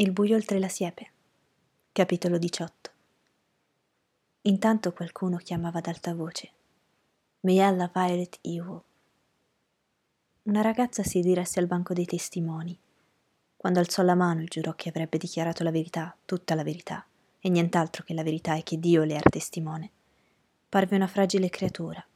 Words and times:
Il 0.00 0.12
buio 0.12 0.36
oltre 0.36 0.60
la 0.60 0.68
siepe. 0.68 1.10
Capitolo 1.90 2.38
18. 2.38 2.90
Intanto 4.42 4.92
qualcuno 4.92 5.38
chiamava 5.38 5.78
ad 5.78 5.88
alta 5.88 6.14
voce. 6.14 6.52
Mayella 7.40 7.90
Violet 7.92 8.38
Ewell. 8.42 8.80
Una 10.44 10.60
ragazza 10.60 11.02
si 11.02 11.20
diresse 11.20 11.58
al 11.58 11.66
banco 11.66 11.94
dei 11.94 12.04
testimoni. 12.04 12.78
Quando 13.56 13.80
alzò 13.80 14.04
la 14.04 14.14
mano 14.14 14.44
giurò 14.44 14.72
che 14.74 14.88
avrebbe 14.88 15.18
dichiarato 15.18 15.64
la 15.64 15.72
verità, 15.72 16.16
tutta 16.24 16.54
la 16.54 16.62
verità, 16.62 17.04
e 17.40 17.48
nient'altro 17.48 18.04
che 18.04 18.14
la 18.14 18.22
verità 18.22 18.54
e 18.54 18.62
che 18.62 18.78
Dio 18.78 19.02
le 19.02 19.14
era 19.14 19.28
testimone. 19.28 19.90
Parve 20.68 20.94
una 20.94 21.08
fragile 21.08 21.50
creatura, 21.50 22.06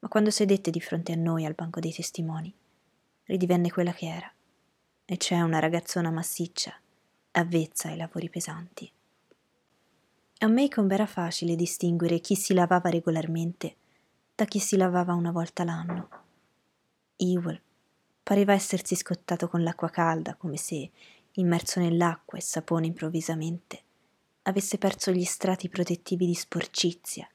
ma 0.00 0.08
quando 0.08 0.30
sedette 0.30 0.70
di 0.70 0.82
fronte 0.82 1.12
a 1.12 1.16
noi 1.16 1.46
al 1.46 1.54
banco 1.54 1.80
dei 1.80 1.94
testimoni, 1.94 2.54
ridivenne 3.24 3.70
quella 3.70 3.94
che 3.94 4.06
era, 4.06 4.30
e 5.06 5.16
cioè 5.16 5.40
una 5.40 5.60
ragazzona 5.60 6.10
massiccia, 6.10 6.78
avvezza 7.38 7.88
ai 7.88 7.96
lavori 7.96 8.30
pesanti. 8.30 8.90
A 10.38 10.48
Macomb 10.48 10.90
era 10.90 11.06
facile 11.06 11.54
distinguere 11.54 12.20
chi 12.20 12.34
si 12.34 12.54
lavava 12.54 12.88
regolarmente 12.88 13.76
da 14.34 14.44
chi 14.44 14.58
si 14.58 14.76
lavava 14.76 15.14
una 15.14 15.32
volta 15.32 15.64
l'anno. 15.64 16.08
Ewell 17.16 17.60
pareva 18.22 18.52
essersi 18.52 18.94
scottato 18.94 19.48
con 19.48 19.62
l'acqua 19.62 19.88
calda, 19.88 20.34
come 20.34 20.56
se, 20.56 20.90
immerso 21.32 21.80
nell'acqua 21.80 22.38
e 22.38 22.42
sapone 22.42 22.86
improvvisamente, 22.86 23.82
avesse 24.42 24.78
perso 24.78 25.10
gli 25.10 25.24
strati 25.24 25.68
protettivi 25.68 26.26
di 26.26 26.34
sporcizia 26.34 27.28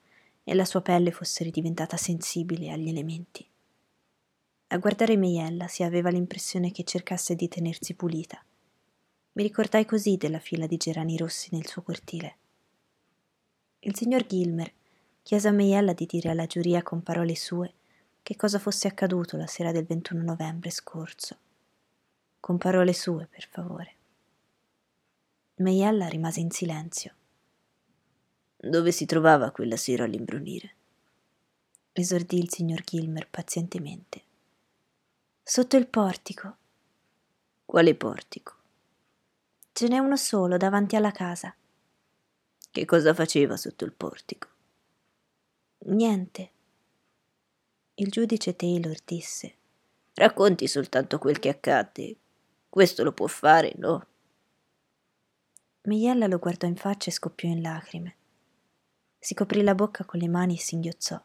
e 0.44 0.54
la 0.54 0.66
sua 0.66 0.82
pelle 0.82 1.12
fosse 1.12 1.44
ridiventata 1.44 1.98
sensibile 1.98 2.72
agli 2.72 2.90
elementi. 2.90 3.48
A 4.68 4.78
guardare 4.78 5.18
Meiella 5.18 5.68
si 5.68 5.84
aveva 5.84 6.10
l'impressione 6.10 6.72
che 6.72 6.84
cercasse 6.84 7.36
di 7.36 7.48
tenersi 7.48 7.94
pulita 7.94 8.44
mi 9.34 9.44
ricordai 9.44 9.86
così 9.86 10.18
della 10.18 10.40
fila 10.40 10.68
di 10.68 10.78
gerani 10.78 11.18
rossi 11.18 11.50
nel 11.52 11.68
suo 11.68 11.82
cortile. 11.82 12.38
Il 13.80 13.96
signor 13.96 14.26
Gilmer 14.26 14.72
chiese 15.24 15.48
a 15.48 15.52
Meiella 15.52 15.94
di 15.94 16.06
dire 16.06 16.30
alla 16.30 16.46
giuria 16.46 16.84
con 16.84 17.02
parole 17.02 17.36
sue 17.36 17.74
che 18.22 18.36
cosa 18.36 18.60
fosse 18.60 18.88
accaduto 18.88 19.38
la 19.38 19.48
sera 19.48 19.72
del 19.72 19.86
21 19.86 20.22
novembre 20.22 20.70
scorso. 20.70 21.38
Con 22.40 22.58
parole 22.58 22.94
sue, 22.94 23.28
per 23.28 23.48
favore. 23.48 23.96
Meiella 25.56 26.08
rimase 26.08 26.40
in 26.40 26.52
silenzio. 26.52 27.16
Dove 28.58 28.92
si 28.92 29.06
trovava 29.06 29.52
quella 29.52 29.78
sera 29.78 30.04
all'imbrunire? 30.04 30.76
esordì 31.94 32.38
il 32.38 32.50
signor 32.50 32.82
Gilmer 32.84 33.28
pazientemente. 33.30 34.24
Sotto 35.44 35.78
il 35.78 35.88
portico. 35.88 36.56
Quale 37.66 37.96
portico? 37.96 38.61
Ce 39.74 39.88
n'è 39.88 39.98
uno 39.98 40.18
solo 40.18 40.58
davanti 40.58 40.96
alla 40.96 41.12
casa. 41.12 41.56
Che 42.72 42.86
cosa 42.86 43.14
faceva 43.14 43.58
sotto 43.58 43.86
il 43.86 43.94
portico? 43.94 44.48
Niente. 45.86 46.52
Il 47.96 48.10
giudice 48.10 48.56
Taylor 48.56 48.98
disse. 49.04 49.56
Racconti 50.14 50.68
soltanto 50.68 51.18
quel 51.18 51.40
che 51.40 51.50
accadde. 51.50 52.16
Questo 52.70 53.04
lo 53.04 53.14
può 53.14 53.28
fare, 53.28 53.74
no? 53.78 54.06
Miella 55.84 56.28
lo 56.28 56.38
guardò 56.38 56.68
in 56.68 56.76
faccia 56.76 57.10
e 57.10 57.14
scoppiò 57.14 57.50
in 57.50 57.62
lacrime. 57.62 58.16
Si 59.18 59.34
coprì 59.34 59.64
la 59.64 59.76
bocca 59.76 60.06
con 60.06 60.20
le 60.20 60.28
mani 60.28 60.56
e 60.56 60.60
singhiozzò. 60.60 61.22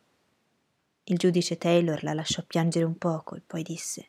Il 1.05 1.19
giudice 1.19 1.59
Taylor 1.59 2.03
la 2.03 2.15
lasciò 2.15 2.43
piangere 2.45 2.85
un 2.85 2.97
poco 2.97 3.37
e 3.37 3.43
poi 3.47 3.63
disse 3.63 4.09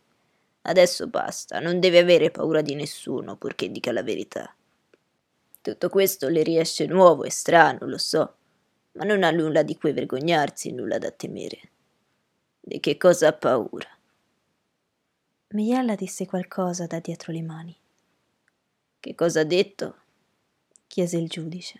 Adesso 0.68 1.08
basta, 1.08 1.60
non 1.60 1.80
deve 1.80 2.00
avere 2.00 2.30
paura 2.30 2.62
di 2.62 2.76
nessuno, 2.76 3.38
purché 3.38 3.72
dica 3.72 3.94
la 3.94 4.04
verità. 4.04 4.54
Tutto 5.62 5.90
questo 5.90 6.28
le 6.28 6.44
riesce 6.44 6.86
nuovo 6.88 7.24
e 7.24 7.30
strano, 7.30 7.88
lo 7.88 7.98
so, 7.98 8.36
ma 8.94 9.06
non 9.06 9.24
ha 9.24 9.32
nulla 9.32 9.64
di 9.64 9.78
cui 9.78 9.94
vergognarsi, 9.94 10.74
nulla 10.74 10.98
da 10.98 11.10
temere. 11.12 11.72
Di 12.60 12.82
che 12.82 12.98
cosa 12.98 13.30
ha 13.30 13.34
paura? 13.34 13.88
Miella 15.52 15.96
disse 15.96 16.26
qualcosa 16.26 16.86
da 16.86 17.00
dietro 17.00 17.32
le 17.32 17.42
mani. 17.42 17.78
Che 19.00 19.16
cosa 19.16 19.40
ha 19.40 19.46
detto? 19.46 19.96
chiese 20.86 21.16
il 21.16 21.30
giudice. 21.30 21.80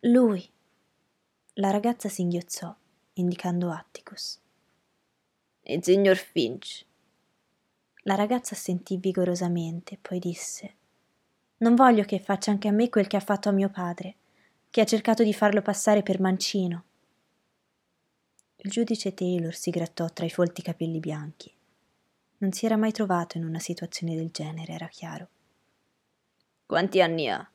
Lui. 0.00 0.50
La 1.54 1.70
ragazza 1.70 2.08
singhiozzò, 2.08 2.74
indicando 3.14 3.70
Atticus. 3.70 4.40
Il 5.64 5.84
signor 5.84 6.16
Finch. 6.16 6.86
La 8.08 8.14
ragazza 8.14 8.54
assentì 8.54 8.96
vigorosamente, 8.96 9.98
poi 10.00 10.18
disse 10.18 10.74
Non 11.58 11.74
voglio 11.74 12.04
che 12.04 12.18
faccia 12.18 12.50
anche 12.50 12.66
a 12.66 12.72
me 12.72 12.88
quel 12.88 13.06
che 13.06 13.18
ha 13.18 13.20
fatto 13.20 13.50
a 13.50 13.52
mio 13.52 13.68
padre, 13.68 14.16
che 14.70 14.80
ha 14.80 14.86
cercato 14.86 15.22
di 15.22 15.34
farlo 15.34 15.60
passare 15.60 16.02
per 16.02 16.18
mancino. 16.18 16.84
Il 18.56 18.70
giudice 18.70 19.12
Taylor 19.12 19.54
si 19.54 19.68
grattò 19.68 20.08
tra 20.08 20.24
i 20.24 20.30
folti 20.30 20.62
capelli 20.62 21.00
bianchi. 21.00 21.52
Non 22.38 22.52
si 22.52 22.64
era 22.64 22.78
mai 22.78 22.92
trovato 22.92 23.36
in 23.36 23.44
una 23.44 23.58
situazione 23.58 24.16
del 24.16 24.30
genere, 24.30 24.72
era 24.72 24.88
chiaro. 24.88 25.28
Quanti 26.64 27.02
anni 27.02 27.28
ha? 27.28 27.46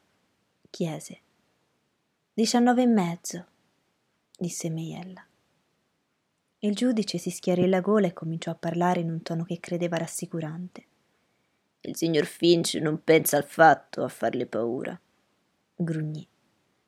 chiese. 0.70 1.22
Diciannove 2.32 2.84
e 2.84 2.88
mezzo, 2.88 3.46
disse 4.38 4.70
Meiella. 4.70 5.26
Il 6.64 6.76
giudice 6.76 7.18
si 7.18 7.30
schiarì 7.30 7.68
la 7.68 7.82
gola 7.82 8.08
e 8.08 8.14
cominciò 8.14 8.52
a 8.52 8.56
parlare 8.56 9.02
in 9.02 9.10
un 9.10 9.22
tono 9.22 9.44
che 9.44 9.60
credeva 9.60 9.98
rassicurante. 9.98 10.86
Il 11.82 11.98
signor 11.98 12.26
Finch 12.26 12.76
non 12.76 13.04
pensa 13.04 13.36
al 13.36 13.44
fatto 13.44 14.02
a 14.02 14.08
farle 14.08 14.46
paura. 14.46 14.98
Grugnì. 15.76 16.26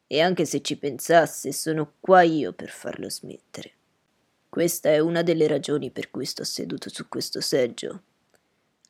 E 0.07 0.21
anche 0.21 0.45
se 0.45 0.61
ci 0.61 0.77
pensasse, 0.77 1.51
sono 1.51 1.95
qua 1.99 2.21
io 2.21 2.53
per 2.53 2.69
farlo 2.69 3.09
smettere. 3.09 3.73
Questa 4.47 4.87
è 4.87 4.99
una 4.99 5.23
delle 5.23 5.45
ragioni 5.45 5.91
per 5.91 6.09
cui 6.09 6.23
sto 6.23 6.45
seduto 6.45 6.89
su 6.89 7.09
questo 7.09 7.41
seggio. 7.41 8.03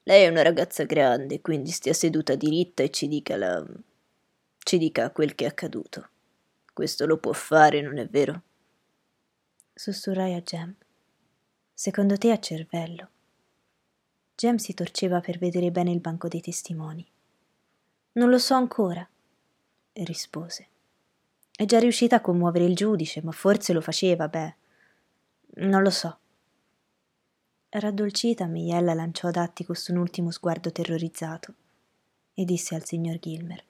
Lei 0.03 0.25
è 0.25 0.28
una 0.28 0.44
ragazza 0.44 0.84
grande, 0.84 1.41
quindi 1.41 1.72
stia 1.72 1.94
seduta 1.94 2.35
diritta 2.35 2.84
e 2.84 2.91
ci 2.91 3.07
dica 3.07 3.35
la. 3.38 3.66
ci 4.59 4.78
dica 4.78 5.09
quel 5.09 5.34
che 5.34 5.46
è 5.46 5.47
accaduto. 5.47 6.09
Questo 6.72 7.07
lo 7.07 7.17
può 7.17 7.31
fare, 7.31 7.81
non 7.81 7.97
è 7.97 8.07
vero? 8.07 8.44
Sussurrai 9.78 10.34
a 10.34 10.41
Jem. 10.41 10.74
Secondo 11.74 12.18
te 12.18 12.31
ha 12.31 12.40
cervello? 12.40 13.09
Jem 14.36 14.56
si 14.56 14.74
torceva 14.74 15.19
per 15.19 15.38
vedere 15.38 15.69
bene 15.69 15.91
il 15.91 16.00
banco 16.00 16.30
dei 16.30 16.40
testimoni. 16.40 17.06
Non 18.14 18.30
lo 18.30 18.38
so 18.38 18.53
ancora, 18.53 19.08
rispose. 19.91 20.68
È 21.52 21.66
già 21.66 21.80
riuscita 21.80 22.16
a 22.18 22.22
commuovere 22.22 22.64
il 22.64 22.75
giudice, 22.75 23.22
ma 23.22 23.31
forse 23.31 23.74
lo 23.74 23.81
faceva, 23.81 24.30
beh. 24.30 24.56
Non 25.56 25.81
lo 25.81 25.90
so. 25.90 26.19
Raddolcita, 27.69 28.46
Miella 28.46 28.94
lanciò 28.94 29.28
ad 29.28 29.35
Atticus 29.35 29.90
un 29.90 29.97
ultimo 29.97 30.31
sguardo 30.31 30.72
terrorizzato 30.72 31.53
e 32.34 32.46
disse 32.46 32.75
al 32.75 32.85
signor 32.85 33.19
Gilmer. 33.19 33.64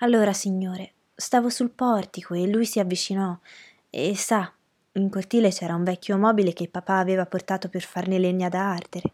Allora, 0.00 0.34
signore, 0.34 0.92
stavo 1.14 1.48
sul 1.48 1.70
portico 1.70 2.34
e 2.34 2.46
lui 2.46 2.66
si 2.66 2.78
avvicinò 2.78 3.38
e 3.88 4.14
sa, 4.14 4.52
in 5.00 5.10
cortile 5.10 5.50
c'era 5.50 5.74
un 5.74 5.84
vecchio 5.84 6.16
mobile 6.16 6.52
che 6.52 6.68
papà 6.68 6.98
aveva 6.98 7.26
portato 7.26 7.68
per 7.68 7.82
farne 7.82 8.18
legna 8.18 8.48
da 8.48 8.70
ardere. 8.70 9.12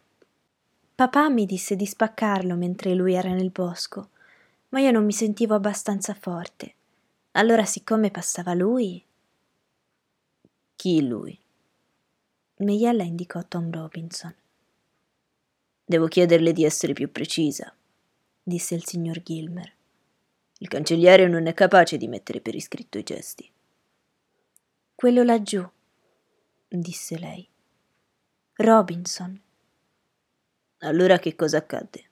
Papà 0.95 1.29
mi 1.29 1.47
disse 1.47 1.75
di 1.75 1.87
spaccarlo 1.87 2.55
mentre 2.55 2.95
lui 2.95 3.15
era 3.15 3.31
nel 3.31 3.51
bosco, 3.51 4.11
ma 4.71 4.81
io 4.81 4.91
non 4.91 5.05
mi 5.05 5.13
sentivo 5.13 5.55
abbastanza 5.55 6.15
forte. 6.15 6.75
Allora, 7.33 7.65
siccome 7.65 8.11
passava 8.11 8.55
lui. 8.55 9.03
Chi 10.77 11.07
lui? 11.07 11.39
Meiella 12.57 13.03
indicò 13.03 13.43
Tom 13.49 13.73
Robinson. 13.73 14.35
Devo 15.85 16.07
chiederle 16.07 16.53
di 16.53 16.65
essere 16.65 16.93
più 16.93 17.11
precisa, 17.11 17.75
disse 18.43 18.75
il 18.75 18.85
signor 18.85 19.23
Gilmer. 19.23 19.73
Il 20.59 20.69
cancelliere 20.69 21.27
non 21.27 21.47
è 21.47 21.55
capace 21.55 21.97
di 21.97 22.07
mettere 22.07 22.41
per 22.41 22.55
iscritto 22.55 22.99
i 22.99 23.03
gesti. 23.03 23.51
Quello 24.95 25.25
laggiù, 25.25 25.69
disse 26.81 27.19
lei. 27.19 27.47
Robinson. 28.55 29.41
Allora 30.79 31.19
che 31.19 31.35
cosa 31.35 31.59
accadde? 31.59 32.05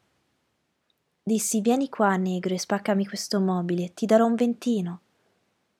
Dissi 1.23 1.61
vieni 1.61 1.89
qua, 1.89 2.17
negro, 2.17 2.55
e 2.55 2.59
spaccami 2.59 3.07
questo 3.07 3.41
mobile, 3.41 3.93
ti 3.95 4.07
darò 4.07 4.27
un 4.27 4.35
ventino. 4.35 5.01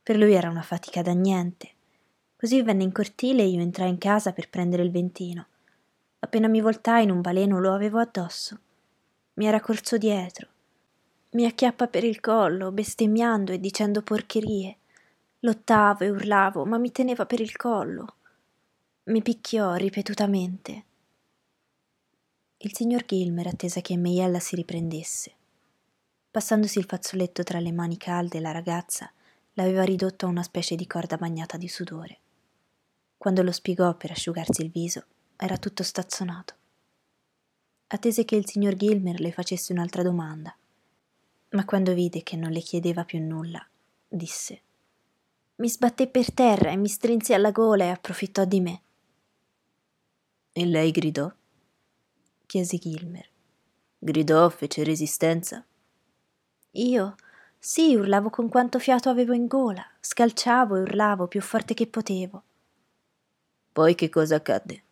Per 0.03 0.17
lui 0.17 0.33
era 0.33 0.49
una 0.49 0.63
fatica 0.63 1.03
da 1.03 1.13
niente. 1.13 1.71
Così 2.37 2.63
venne 2.63 2.85
in 2.85 2.93
cortile 2.93 3.43
e 3.43 3.47
io 3.47 3.61
entrai 3.61 3.89
in 3.89 3.99
casa 3.99 4.33
per 4.33 4.49
prendere 4.49 4.83
il 4.83 4.91
ventino. 4.91 5.47
Appena 6.21 6.49
mi 6.49 6.61
voltai 6.61 7.05
in 7.05 7.11
un 7.11 7.21
baleno 7.21 7.61
lo 7.61 7.73
avevo 7.73 7.99
addosso. 7.99 8.59
Mi 9.35 9.47
era 9.47 9.61
corso 9.61 9.97
dietro. 9.97 10.49
Mi 11.33 11.47
acchiappa 11.47 11.87
per 11.87 12.05
il 12.05 12.21
collo, 12.21 12.73
bestemmiando 12.73 13.53
e 13.53 13.61
dicendo 13.61 14.03
porcherie. 14.03 14.77
Lottavo 15.41 16.05
e 16.05 16.11
urlavo, 16.11 16.65
ma 16.65 16.77
mi 16.77 16.91
teneva 16.93 17.25
per 17.25 17.41
il 17.41 17.57
collo. 17.57 18.17
Mi 19.05 19.23
picchiò 19.23 19.77
ripetutamente. 19.77 20.85
Il 22.59 22.75
signor 22.75 23.07
Gilmer 23.07 23.47
attese 23.47 23.81
che 23.81 23.97
Meiella 23.97 24.39
si 24.41 24.55
riprendesse. 24.55 25.33
Passandosi 26.31 26.79
il 26.79 26.85
fazzoletto 26.85 27.43
tra 27.43 27.61
le 27.61 27.73
mani 27.73 27.97
calde, 27.97 28.41
la 28.41 28.51
ragazza 28.51 29.11
l'aveva 29.55 29.85
ridotto 29.85 30.27
a 30.27 30.29
una 30.29 30.43
specie 30.43 30.77
di 30.77 30.87
corda 30.87 31.17
bagnata 31.17 31.57
di 31.57 31.67
sudore. 31.67 32.19
Quando 33.17 33.43
lo 33.43 33.53
spiegò 33.53 33.97
per 33.97 34.11
asciugarsi 34.11 34.61
il 34.61 34.71
viso, 34.71 35.07
era 35.37 35.57
tutto 35.57 35.83
stazzonato. 35.83 36.55
Attese 37.87 38.27
che 38.27 38.37
il 38.37 38.47
signor 38.47 38.75
Gilmer 38.75 39.19
le 39.19 39.33
facesse 39.33 39.73
un'altra 39.73 40.03
domanda, 40.03 40.55
ma 41.49 41.65
quando 41.65 41.95
vide 41.95 42.23
che 42.23 42.37
non 42.37 42.51
le 42.51 42.61
chiedeva 42.61 43.05
più 43.05 43.19
nulla, 43.19 43.67
disse 44.07 44.61
Mi 45.57 45.71
sbatté 45.71 46.07
per 46.07 46.33
terra 46.35 46.71
e 46.71 46.77
mi 46.77 46.89
strinse 46.89 47.33
alla 47.33 47.51
gola 47.51 47.85
e 47.85 47.89
approfittò 47.89 48.45
di 48.45 48.61
me. 48.61 48.83
E 50.61 50.67
lei 50.67 50.91
gridò? 50.91 51.33
chiese 52.45 52.77
Gilmer. 52.77 53.27
Gridò, 53.99 54.47
fece 54.51 54.85
resistenza? 54.85 55.65
Io? 56.73 57.15
Sì, 57.59 57.95
urlavo 57.95 58.29
con 58.29 58.51
quanto 58.51 58.79
fiato 58.79 59.09
avevo 59.09 59.33
in 59.33 59.47
gola, 59.47 59.83
scalciavo 60.01 60.77
e 60.77 60.81
urlavo 60.81 61.29
più 61.29 61.41
forte 61.41 61.73
che 61.73 61.87
potevo. 61.87 62.43
Poi 63.73 63.95
che 63.95 64.11
cosa 64.11 64.37
accadde? 64.37 64.83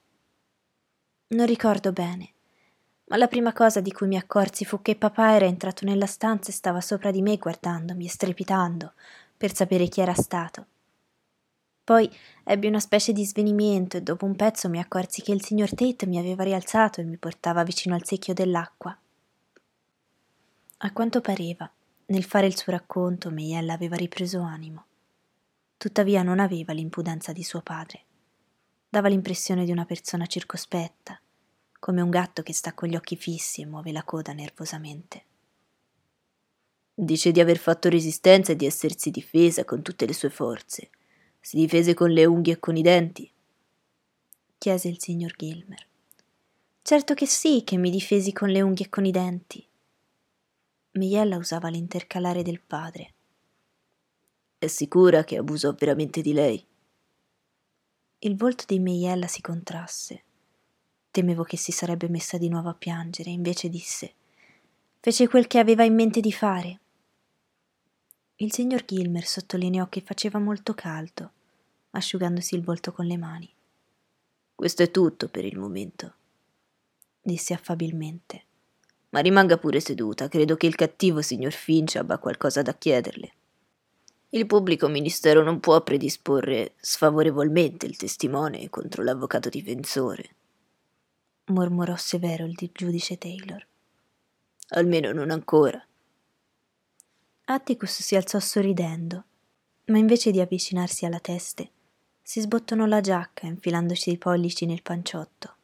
Non 1.34 1.44
ricordo 1.44 1.92
bene, 1.92 2.32
ma 3.08 3.18
la 3.18 3.26
prima 3.28 3.52
cosa 3.52 3.82
di 3.82 3.92
cui 3.92 4.06
mi 4.06 4.16
accorsi 4.16 4.64
fu 4.64 4.80
che 4.80 4.96
papà 4.96 5.34
era 5.34 5.44
entrato 5.44 5.84
nella 5.84 6.06
stanza 6.06 6.48
e 6.48 6.54
stava 6.54 6.80
sopra 6.80 7.10
di 7.10 7.20
me 7.20 7.36
guardandomi 7.36 8.06
e 8.06 8.08
strepitando 8.08 8.94
per 9.36 9.54
sapere 9.54 9.86
chi 9.88 10.00
era 10.00 10.14
stato. 10.14 10.64
Poi 11.88 12.14
ebbi 12.44 12.66
una 12.66 12.80
specie 12.80 13.14
di 13.14 13.24
svenimento 13.24 13.96
e 13.96 14.02
dopo 14.02 14.26
un 14.26 14.36
pezzo 14.36 14.68
mi 14.68 14.78
accorsi 14.78 15.22
che 15.22 15.32
il 15.32 15.42
signor 15.42 15.74
Tate 15.74 16.04
mi 16.04 16.18
aveva 16.18 16.44
rialzato 16.44 17.00
e 17.00 17.04
mi 17.04 17.16
portava 17.16 17.62
vicino 17.62 17.94
al 17.94 18.04
secchio 18.04 18.34
dell'acqua. 18.34 18.94
A 20.76 20.92
quanto 20.92 21.22
pareva, 21.22 21.72
nel 22.08 22.24
fare 22.24 22.46
il 22.46 22.58
suo 22.58 22.72
racconto, 22.72 23.30
Meiella 23.30 23.72
aveva 23.72 23.96
ripreso 23.96 24.42
animo. 24.42 24.84
Tuttavia 25.78 26.22
non 26.22 26.40
aveva 26.40 26.74
l'impudenza 26.74 27.32
di 27.32 27.42
suo 27.42 27.62
padre. 27.62 28.02
Dava 28.86 29.08
l'impressione 29.08 29.64
di 29.64 29.70
una 29.70 29.86
persona 29.86 30.26
circospetta, 30.26 31.18
come 31.78 32.02
un 32.02 32.10
gatto 32.10 32.42
che 32.42 32.52
sta 32.52 32.74
con 32.74 32.90
gli 32.90 32.96
occhi 32.96 33.16
fissi 33.16 33.62
e 33.62 33.66
muove 33.66 33.92
la 33.92 34.02
coda 34.02 34.34
nervosamente. 34.34 35.24
Dice 36.92 37.32
di 37.32 37.40
aver 37.40 37.56
fatto 37.56 37.88
resistenza 37.88 38.52
e 38.52 38.56
di 38.56 38.66
essersi 38.66 39.10
difesa 39.10 39.64
con 39.64 39.80
tutte 39.80 40.04
le 40.04 40.12
sue 40.12 40.28
forze. 40.28 40.90
Si 41.40 41.56
difese 41.56 41.94
con 41.94 42.10
le 42.10 42.24
unghie 42.24 42.54
e 42.54 42.58
con 42.58 42.76
i 42.76 42.82
denti? 42.82 43.32
chiese 44.58 44.88
il 44.88 45.00
signor 45.00 45.34
Gilmer. 45.36 45.86
Certo 46.82 47.14
che 47.14 47.26
sì, 47.26 47.62
che 47.64 47.76
mi 47.76 47.90
difesi 47.90 48.32
con 48.32 48.48
le 48.50 48.60
unghie 48.60 48.86
e 48.86 48.88
con 48.88 49.04
i 49.04 49.10
denti. 49.10 49.64
Miella 50.92 51.36
usava 51.36 51.68
l'intercalare 51.68 52.42
del 52.42 52.60
padre. 52.60 53.14
È 54.58 54.66
sicura 54.66 55.22
che 55.22 55.36
abusò 55.36 55.72
veramente 55.72 56.20
di 56.20 56.32
lei? 56.32 56.66
Il 58.20 58.36
volto 58.36 58.64
di 58.66 58.80
Miella 58.80 59.28
si 59.28 59.40
contrasse. 59.40 60.24
Temevo 61.10 61.44
che 61.44 61.56
si 61.56 61.70
sarebbe 61.70 62.08
messa 62.08 62.36
di 62.36 62.48
nuovo 62.48 62.68
a 62.68 62.74
piangere, 62.74 63.30
invece 63.30 63.68
disse: 63.68 64.14
Fece 64.98 65.28
quel 65.28 65.46
che 65.46 65.58
aveva 65.58 65.84
in 65.84 65.94
mente 65.94 66.20
di 66.20 66.32
fare. 66.32 66.80
Il 68.40 68.52
signor 68.52 68.84
Gilmer 68.84 69.26
sottolineò 69.26 69.88
che 69.88 70.00
faceva 70.00 70.38
molto 70.38 70.72
caldo, 70.72 71.32
asciugandosi 71.90 72.54
il 72.54 72.62
volto 72.62 72.92
con 72.92 73.04
le 73.04 73.16
mani. 73.16 73.52
Questo 74.54 74.84
è 74.84 74.92
tutto 74.92 75.28
per 75.28 75.44
il 75.44 75.58
momento, 75.58 76.14
disse 77.20 77.52
affabilmente. 77.52 78.44
Ma 79.08 79.18
rimanga 79.18 79.58
pure 79.58 79.80
seduta, 79.80 80.28
credo 80.28 80.54
che 80.54 80.66
il 80.66 80.76
cattivo 80.76 81.20
signor 81.20 81.50
Finch 81.50 81.96
abbia 81.96 82.18
qualcosa 82.18 82.62
da 82.62 82.74
chiederle. 82.74 83.32
Il 84.28 84.46
pubblico 84.46 84.86
ministero 84.86 85.42
non 85.42 85.58
può 85.58 85.82
predisporre 85.82 86.74
sfavorevolmente 86.76 87.86
il 87.86 87.96
testimone 87.96 88.70
contro 88.70 89.02
l'avvocato 89.02 89.48
difensore, 89.48 90.36
mormorò 91.46 91.96
severo 91.96 92.44
il 92.44 92.70
giudice 92.72 93.18
Taylor. 93.18 93.66
Almeno 94.68 95.10
non 95.10 95.30
ancora. 95.30 95.84
Atticus 97.50 98.02
si 98.02 98.14
alzò 98.14 98.38
sorridendo, 98.40 99.24
ma 99.86 99.96
invece 99.96 100.30
di 100.30 100.38
avvicinarsi 100.38 101.06
alla 101.06 101.18
teste, 101.18 101.70
si 102.20 102.42
sbottonò 102.42 102.84
la 102.84 103.00
giacca 103.00 103.46
infilandoci 103.46 104.10
i 104.10 104.18
pollici 104.18 104.66
nel 104.66 104.82
panciotto 104.82 105.54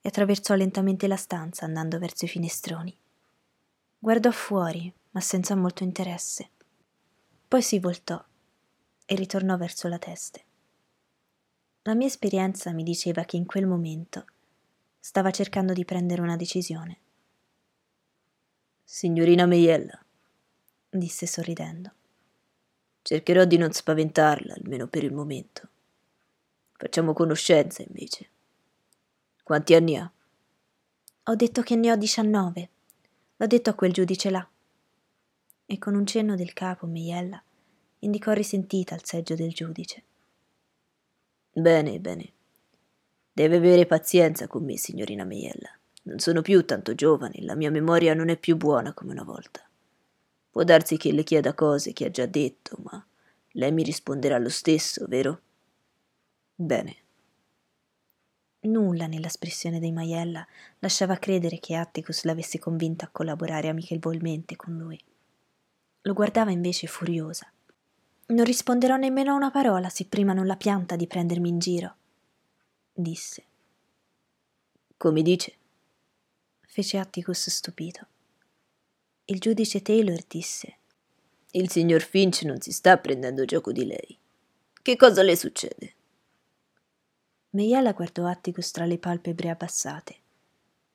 e 0.00 0.08
attraversò 0.10 0.54
lentamente 0.54 1.08
la 1.08 1.16
stanza 1.16 1.64
andando 1.64 1.98
verso 1.98 2.24
i 2.24 2.28
finestroni. 2.28 2.96
Guardò 3.98 4.30
fuori, 4.30 4.92
ma 5.10 5.18
senza 5.20 5.56
molto 5.56 5.82
interesse. 5.82 6.50
Poi 7.48 7.62
si 7.62 7.80
voltò 7.80 8.24
e 9.04 9.14
ritornò 9.16 9.56
verso 9.56 9.88
la 9.88 9.98
teste. 9.98 10.44
La 11.82 11.94
mia 11.94 12.06
esperienza 12.06 12.70
mi 12.70 12.84
diceva 12.84 13.24
che 13.24 13.36
in 13.36 13.44
quel 13.44 13.66
momento 13.66 14.24
stava 15.00 15.32
cercando 15.32 15.72
di 15.72 15.84
prendere 15.84 16.22
una 16.22 16.36
decisione. 16.36 16.96
Signorina 18.84 19.46
Meiella, 19.46 20.00
disse 20.90 21.26
sorridendo. 21.26 21.92
Cercherò 23.02 23.44
di 23.44 23.56
non 23.56 23.72
spaventarla, 23.72 24.54
almeno 24.54 24.86
per 24.86 25.04
il 25.04 25.12
momento. 25.12 25.68
Facciamo 26.72 27.12
conoscenza, 27.12 27.82
invece. 27.82 28.28
Quanti 29.42 29.74
anni 29.74 29.96
ha? 29.96 30.10
Ho 31.24 31.34
detto 31.34 31.62
che 31.62 31.76
ne 31.76 31.90
ho 31.90 31.96
diciannove. 31.96 32.68
L'ho 33.36 33.46
detto 33.46 33.70
a 33.70 33.74
quel 33.74 33.92
giudice 33.92 34.30
là. 34.30 34.48
E 35.66 35.78
con 35.78 35.94
un 35.94 36.06
cenno 36.06 36.36
del 36.36 36.52
capo, 36.52 36.86
Meiella 36.86 37.42
indicò 38.00 38.32
risentita 38.32 38.94
al 38.94 39.04
seggio 39.04 39.34
del 39.34 39.52
giudice. 39.52 40.02
Bene, 41.52 41.98
bene. 41.98 42.32
Deve 43.32 43.56
avere 43.56 43.86
pazienza 43.86 44.46
con 44.46 44.64
me, 44.64 44.76
signorina 44.76 45.24
Meiella. 45.24 45.70
Non 46.04 46.18
sono 46.18 46.42
più 46.42 46.64
tanto 46.64 46.94
giovane, 46.94 47.42
la 47.42 47.54
mia 47.54 47.70
memoria 47.70 48.14
non 48.14 48.28
è 48.28 48.36
più 48.36 48.56
buona 48.56 48.94
come 48.94 49.12
una 49.12 49.24
volta. 49.24 49.67
Può 50.58 50.66
darsi 50.66 50.96
che 50.96 51.12
le 51.12 51.22
chieda 51.22 51.54
cose 51.54 51.92
che 51.92 52.06
ha 52.06 52.10
già 52.10 52.26
detto, 52.26 52.78
ma 52.82 53.06
lei 53.52 53.70
mi 53.70 53.84
risponderà 53.84 54.38
lo 54.38 54.48
stesso, 54.48 55.06
vero? 55.06 55.40
Bene. 56.52 56.96
Nulla 58.62 59.06
nell'espressione 59.06 59.78
dei 59.78 59.92
Maiella 59.92 60.44
lasciava 60.80 61.14
credere 61.18 61.60
che 61.60 61.76
Atticus 61.76 62.24
l'avesse 62.24 62.58
convinta 62.58 63.04
a 63.04 63.10
collaborare 63.12 63.68
amichevolmente 63.68 64.56
con 64.56 64.76
lui. 64.76 65.00
Lo 66.00 66.12
guardava 66.12 66.50
invece 66.50 66.88
furiosa. 66.88 67.48
Non 68.26 68.44
risponderò 68.44 68.96
nemmeno 68.96 69.30
a 69.30 69.36
una 69.36 69.52
parola 69.52 69.88
se 69.88 70.06
prima 70.06 70.32
non 70.32 70.46
la 70.46 70.56
pianta 70.56 70.96
di 70.96 71.06
prendermi 71.06 71.50
in 71.50 71.60
giro, 71.60 71.94
disse. 72.92 73.44
Come 74.96 75.22
dice? 75.22 75.54
fece 76.62 76.98
Atticus 76.98 77.48
stupito. 77.48 78.08
Il 79.30 79.40
giudice 79.40 79.82
Taylor 79.82 80.18
disse: 80.26 80.76
Il 81.50 81.68
signor 81.68 82.00
Finch 82.00 82.44
non 82.44 82.62
si 82.62 82.72
sta 82.72 82.96
prendendo 82.96 83.44
gioco 83.44 83.72
di 83.72 83.84
lei. 83.84 84.18
Che 84.80 84.96
cosa 84.96 85.22
le 85.22 85.36
succede? 85.36 85.94
Meiella 87.50 87.92
guardò 87.92 88.26
Atticus 88.26 88.70
tra 88.70 88.86
le 88.86 88.96
palpebre 88.96 89.50
abbassate. 89.50 90.16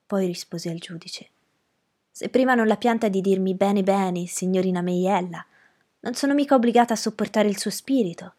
Poi 0.07 0.25
rispose 0.25 0.71
al 0.71 0.79
giudice. 0.79 1.29
Se 2.09 2.29
prima 2.29 2.55
non 2.55 2.65
la 2.65 2.77
pianta 2.77 3.07
di 3.07 3.21
dirmi 3.21 3.53
bene 3.53 3.83
bene, 3.83 4.25
signorina 4.25 4.81
Meiella, 4.81 5.45
non 5.99 6.15
sono 6.15 6.33
mica 6.33 6.55
obbligata 6.55 6.93
a 6.93 6.97
sopportare 6.97 7.47
il 7.47 7.59
suo 7.59 7.69
spirito. 7.69 8.33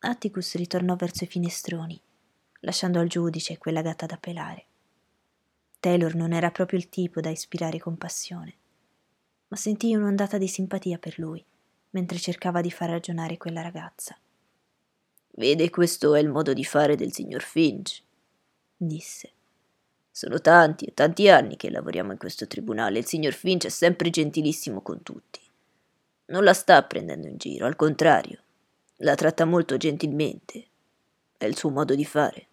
Atticus 0.00 0.56
ritornò 0.56 0.96
verso 0.96 1.24
i 1.24 1.28
finestroni, 1.28 1.98
lasciando 2.60 2.98
al 2.98 3.08
giudice 3.08 3.56
quella 3.56 3.80
gatta 3.80 4.04
da 4.04 4.18
pelare. 4.18 4.66
Taylor 5.84 6.14
non 6.14 6.32
era 6.32 6.50
proprio 6.50 6.78
il 6.78 6.88
tipo 6.88 7.20
da 7.20 7.28
ispirare 7.28 7.78
compassione, 7.78 8.54
ma 9.48 9.56
sentii 9.58 9.94
un'ondata 9.94 10.38
di 10.38 10.48
simpatia 10.48 10.96
per 10.96 11.18
lui 11.18 11.44
mentre 11.90 12.16
cercava 12.16 12.62
di 12.62 12.70
far 12.70 12.88
ragionare 12.88 13.36
quella 13.36 13.60
ragazza. 13.60 14.16
Vede, 15.32 15.68
questo 15.68 16.14
è 16.14 16.20
il 16.20 16.30
modo 16.30 16.54
di 16.54 16.64
fare 16.64 16.96
del 16.96 17.12
signor 17.12 17.42
Finch, 17.42 18.02
disse. 18.74 19.30
Sono 20.10 20.40
tanti 20.40 20.86
e 20.86 20.94
tanti 20.94 21.28
anni 21.28 21.56
che 21.56 21.70
lavoriamo 21.70 22.12
in 22.12 22.18
questo 22.18 22.46
tribunale 22.46 22.96
e 22.96 23.00
il 23.00 23.06
signor 23.06 23.34
Finch 23.34 23.66
è 23.66 23.68
sempre 23.68 24.08
gentilissimo 24.08 24.80
con 24.80 25.02
tutti. 25.02 25.40
Non 26.28 26.44
la 26.44 26.54
sta 26.54 26.82
prendendo 26.82 27.28
in 27.28 27.36
giro, 27.36 27.66
al 27.66 27.76
contrario, 27.76 28.42
la 29.00 29.14
tratta 29.16 29.44
molto 29.44 29.76
gentilmente. 29.76 30.64
È 31.36 31.44
il 31.44 31.58
suo 31.58 31.68
modo 31.68 31.94
di 31.94 32.06
fare. 32.06 32.46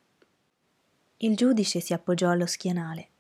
Il 1.20 1.38
giudice 1.38 1.80
si 1.80 1.94
appoggiò 1.94 2.30
allo 2.30 2.46
schienale. 2.46 3.11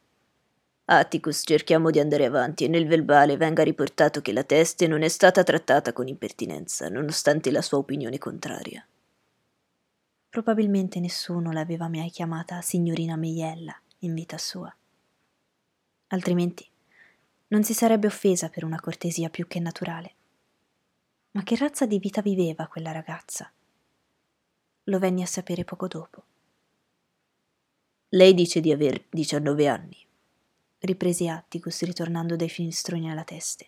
Atticus, 0.93 1.43
cerchiamo 1.45 1.89
di 1.89 2.01
andare 2.01 2.25
avanti 2.25 2.65
e 2.65 2.67
nel 2.67 2.85
verbale 2.85 3.37
venga 3.37 3.63
riportato 3.63 4.19
che 4.19 4.33
la 4.33 4.43
teste 4.43 4.87
non 4.87 5.03
è 5.03 5.07
stata 5.07 5.41
trattata 5.41 5.93
con 5.93 6.09
impertinenza, 6.09 6.89
nonostante 6.89 7.49
la 7.49 7.61
sua 7.61 7.77
opinione 7.77 8.17
contraria. 8.17 8.85
Probabilmente 10.27 10.99
nessuno 10.99 11.53
l'aveva 11.53 11.87
mai 11.87 12.09
chiamata 12.09 12.59
signorina 12.59 13.15
Meiella 13.15 13.73
in 13.99 14.13
vita 14.13 14.37
sua. 14.37 14.75
Altrimenti 16.07 16.69
non 17.47 17.63
si 17.63 17.73
sarebbe 17.73 18.07
offesa 18.07 18.49
per 18.49 18.65
una 18.65 18.81
cortesia 18.81 19.29
più 19.29 19.47
che 19.47 19.61
naturale. 19.61 20.13
Ma 21.31 21.43
che 21.43 21.55
razza 21.55 21.85
di 21.85 21.99
vita 21.99 22.21
viveva 22.21 22.67
quella 22.67 22.91
ragazza? 22.91 23.49
Lo 24.83 24.99
venni 24.99 25.21
a 25.21 25.25
sapere 25.25 25.63
poco 25.63 25.87
dopo. 25.87 26.23
Lei 28.09 28.33
dice 28.33 28.59
di 28.59 28.73
aver 28.73 29.05
19 29.09 29.67
anni, 29.69 30.09
riprese 30.81 31.27
Atticus 31.29 31.83
ritornando 31.83 32.35
dai 32.35 32.49
finestroni 32.49 33.09
alla 33.09 33.23
testa. 33.23 33.65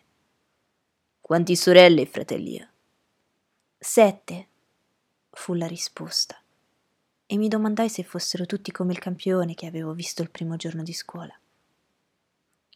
Quanti 1.20 1.55
sorelle 1.55 2.01
e 2.01 2.05
fratelli 2.05 2.60
ha? 2.60 2.70
Sette, 3.77 4.48
fu 5.29 5.53
la 5.53 5.67
risposta, 5.67 6.39
e 7.25 7.38
mi 7.38 7.48
domandai 7.48 7.89
se 7.89 8.03
fossero 8.03 8.46
tutti 8.46 8.72
come 8.72 8.93
il 8.93 9.00
campione 9.00 9.53
che 9.53 9.65
avevo 9.65 9.93
visto 9.93 10.22
il 10.22 10.29
primo 10.29 10.55
giorno 10.55 10.84
di 10.84 10.93
scuola. 10.93 11.38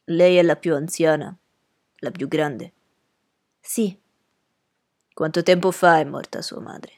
Lei 0.06 0.38
è 0.38 0.42
la 0.42 0.56
più 0.56 0.74
anziana? 0.74 1.36
La 1.98 2.12
più 2.12 2.28
grande? 2.28 2.74
Sì. 3.60 4.00
Quanto 5.14 5.44
tempo 5.44 5.72
fa 5.72 6.00
è 6.00 6.04
morta 6.04 6.42
sua 6.42 6.62
madre? 6.62 6.94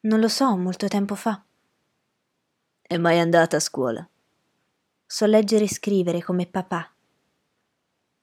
Non 0.00 0.20
lo 0.20 0.28
so, 0.28 0.56
molto 0.56 0.88
tempo 0.88 1.14
fa. 1.14 1.44
È 2.80 2.96
mai 2.96 3.18
andata 3.18 3.56
a 3.56 3.60
scuola? 3.60 4.08
So 5.12 5.26
leggere 5.26 5.64
e 5.64 5.68
scrivere 5.68 6.22
come 6.22 6.46
papà. 6.46 6.90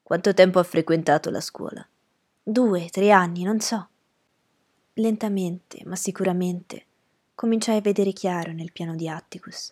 Quanto 0.02 0.34
tempo 0.34 0.58
ha 0.58 0.64
frequentato 0.64 1.30
la 1.30 1.40
scuola? 1.40 1.88
Due, 2.42 2.90
tre 2.90 3.12
anni, 3.12 3.44
non 3.44 3.60
so. 3.60 3.90
Lentamente, 4.94 5.84
ma 5.86 5.96
sicuramente, 5.96 6.88
cominciai 7.36 7.78
a 7.78 7.82
vedere 7.82 8.12
chiaro 8.12 8.54
nel 8.54 8.72
piano 8.72 8.96
di 8.96 9.08
Atticus 9.08 9.72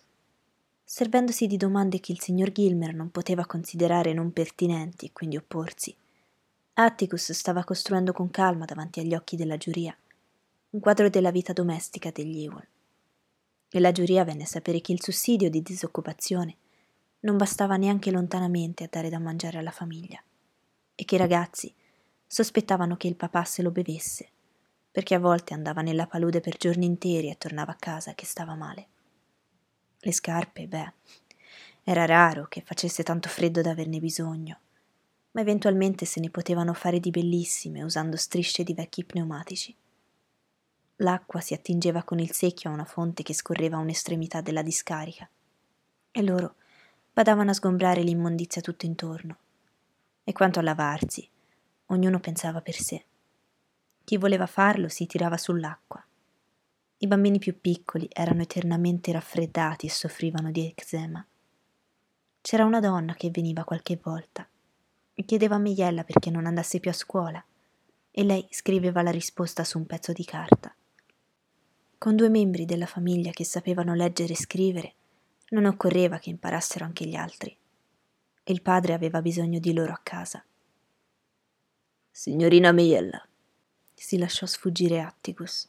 servendosi 0.84 1.48
di 1.48 1.56
domande 1.56 1.98
che 1.98 2.12
il 2.12 2.20
signor 2.20 2.52
Gilmer 2.52 2.94
non 2.94 3.10
poteva 3.10 3.44
considerare 3.46 4.12
non 4.12 4.32
pertinenti 4.32 5.06
e 5.06 5.12
quindi 5.12 5.36
opporsi. 5.36 5.92
Atticus 6.74 7.32
stava 7.32 7.64
costruendo 7.64 8.12
con 8.12 8.30
calma 8.30 8.64
davanti 8.64 9.00
agli 9.00 9.16
occhi 9.16 9.34
della 9.34 9.56
giuria 9.56 9.92
un 10.70 10.78
quadro 10.78 11.10
della 11.10 11.32
vita 11.32 11.52
domestica 11.52 12.12
degli 12.12 12.44
Ewell. 12.44 12.68
E 13.70 13.80
la 13.80 13.90
giuria 13.90 14.22
venne 14.22 14.44
a 14.44 14.46
sapere 14.46 14.80
che 14.80 14.92
il 14.92 15.02
sussidio 15.02 15.50
di 15.50 15.62
disoccupazione 15.62 16.58
non 17.20 17.36
bastava 17.36 17.76
neanche 17.76 18.10
lontanamente 18.10 18.84
a 18.84 18.88
dare 18.90 19.08
da 19.08 19.18
mangiare 19.18 19.58
alla 19.58 19.70
famiglia 19.70 20.22
e 20.94 21.04
che 21.04 21.14
i 21.14 21.18
ragazzi 21.18 21.72
sospettavano 22.26 22.96
che 22.96 23.08
il 23.08 23.16
papà 23.16 23.44
se 23.44 23.62
lo 23.62 23.70
bevesse, 23.70 24.28
perché 24.90 25.14
a 25.14 25.18
volte 25.18 25.54
andava 25.54 25.80
nella 25.80 26.06
palude 26.06 26.40
per 26.40 26.56
giorni 26.56 26.86
interi 26.86 27.30
e 27.30 27.38
tornava 27.38 27.72
a 27.72 27.76
casa 27.76 28.14
che 28.14 28.26
stava 28.26 28.54
male. 28.54 28.86
Le 30.00 30.12
scarpe, 30.12 30.66
beh, 30.66 30.92
era 31.84 32.04
raro 32.04 32.46
che 32.48 32.60
facesse 32.60 33.02
tanto 33.02 33.28
freddo 33.28 33.62
da 33.62 33.70
averne 33.70 33.98
bisogno, 33.98 34.58
ma 35.32 35.40
eventualmente 35.40 36.04
se 36.04 36.20
ne 36.20 36.30
potevano 36.30 36.74
fare 36.74 37.00
di 37.00 37.10
bellissime 37.10 37.82
usando 37.82 38.16
strisce 38.16 38.62
di 38.62 38.74
vecchi 38.74 39.04
pneumatici. 39.04 39.74
L'acqua 40.96 41.40
si 41.40 41.54
attingeva 41.54 42.02
con 42.02 42.18
il 42.18 42.32
secchio 42.32 42.70
a 42.70 42.72
una 42.72 42.84
fonte 42.84 43.22
che 43.22 43.34
scorreva 43.34 43.76
a 43.76 43.80
un'estremità 43.80 44.40
della 44.40 44.62
discarica, 44.62 45.28
e 46.10 46.22
loro 46.22 46.56
badavano 47.18 47.50
a 47.50 47.54
sgombrare 47.54 48.02
l'immondizia 48.02 48.62
tutto 48.62 48.86
intorno. 48.86 49.36
E 50.22 50.32
quanto 50.32 50.60
a 50.60 50.62
lavarsi, 50.62 51.28
ognuno 51.86 52.20
pensava 52.20 52.60
per 52.60 52.74
sé. 52.74 53.04
Chi 54.04 54.16
voleva 54.18 54.46
farlo 54.46 54.88
si 54.88 55.04
tirava 55.06 55.36
sull'acqua 55.36 56.00
i 57.00 57.06
bambini 57.06 57.38
più 57.38 57.60
piccoli 57.60 58.08
erano 58.12 58.42
eternamente 58.42 59.12
raffreddati 59.12 59.86
e 59.86 59.90
soffrivano 59.90 60.50
di 60.50 60.66
eczema. 60.66 61.24
C'era 62.40 62.64
una 62.64 62.80
donna 62.80 63.14
che 63.14 63.30
veniva 63.30 63.62
qualche 63.62 64.00
volta 64.02 64.48
e 65.14 65.24
chiedeva 65.24 65.54
a 65.54 65.58
Migliella 65.58 66.02
perché 66.02 66.30
non 66.30 66.46
andasse 66.46 66.80
più 66.80 66.90
a 66.90 66.94
scuola 66.94 67.44
e 68.10 68.24
lei 68.24 68.48
scriveva 68.50 69.02
la 69.02 69.12
risposta 69.12 69.62
su 69.62 69.78
un 69.78 69.86
pezzo 69.86 70.12
di 70.12 70.24
carta. 70.24 70.74
Con 71.98 72.16
due 72.16 72.28
membri 72.28 72.64
della 72.64 72.86
famiglia 72.86 73.30
che 73.30 73.44
sapevano 73.44 73.94
leggere 73.94 74.32
e 74.32 74.36
scrivere, 74.36 74.94
non 75.50 75.64
occorreva 75.64 76.18
che 76.18 76.30
imparassero 76.30 76.84
anche 76.84 77.06
gli 77.06 77.14
altri. 77.14 77.56
E 78.42 78.52
il 78.52 78.62
padre 78.62 78.92
aveva 78.92 79.20
bisogno 79.20 79.58
di 79.58 79.72
loro 79.72 79.92
a 79.92 80.00
casa. 80.02 80.44
Signorina 82.10 82.72
Migliella, 82.72 83.26
si 83.94 84.18
lasciò 84.18 84.46
sfuggire 84.46 85.00
Atticus. 85.00 85.68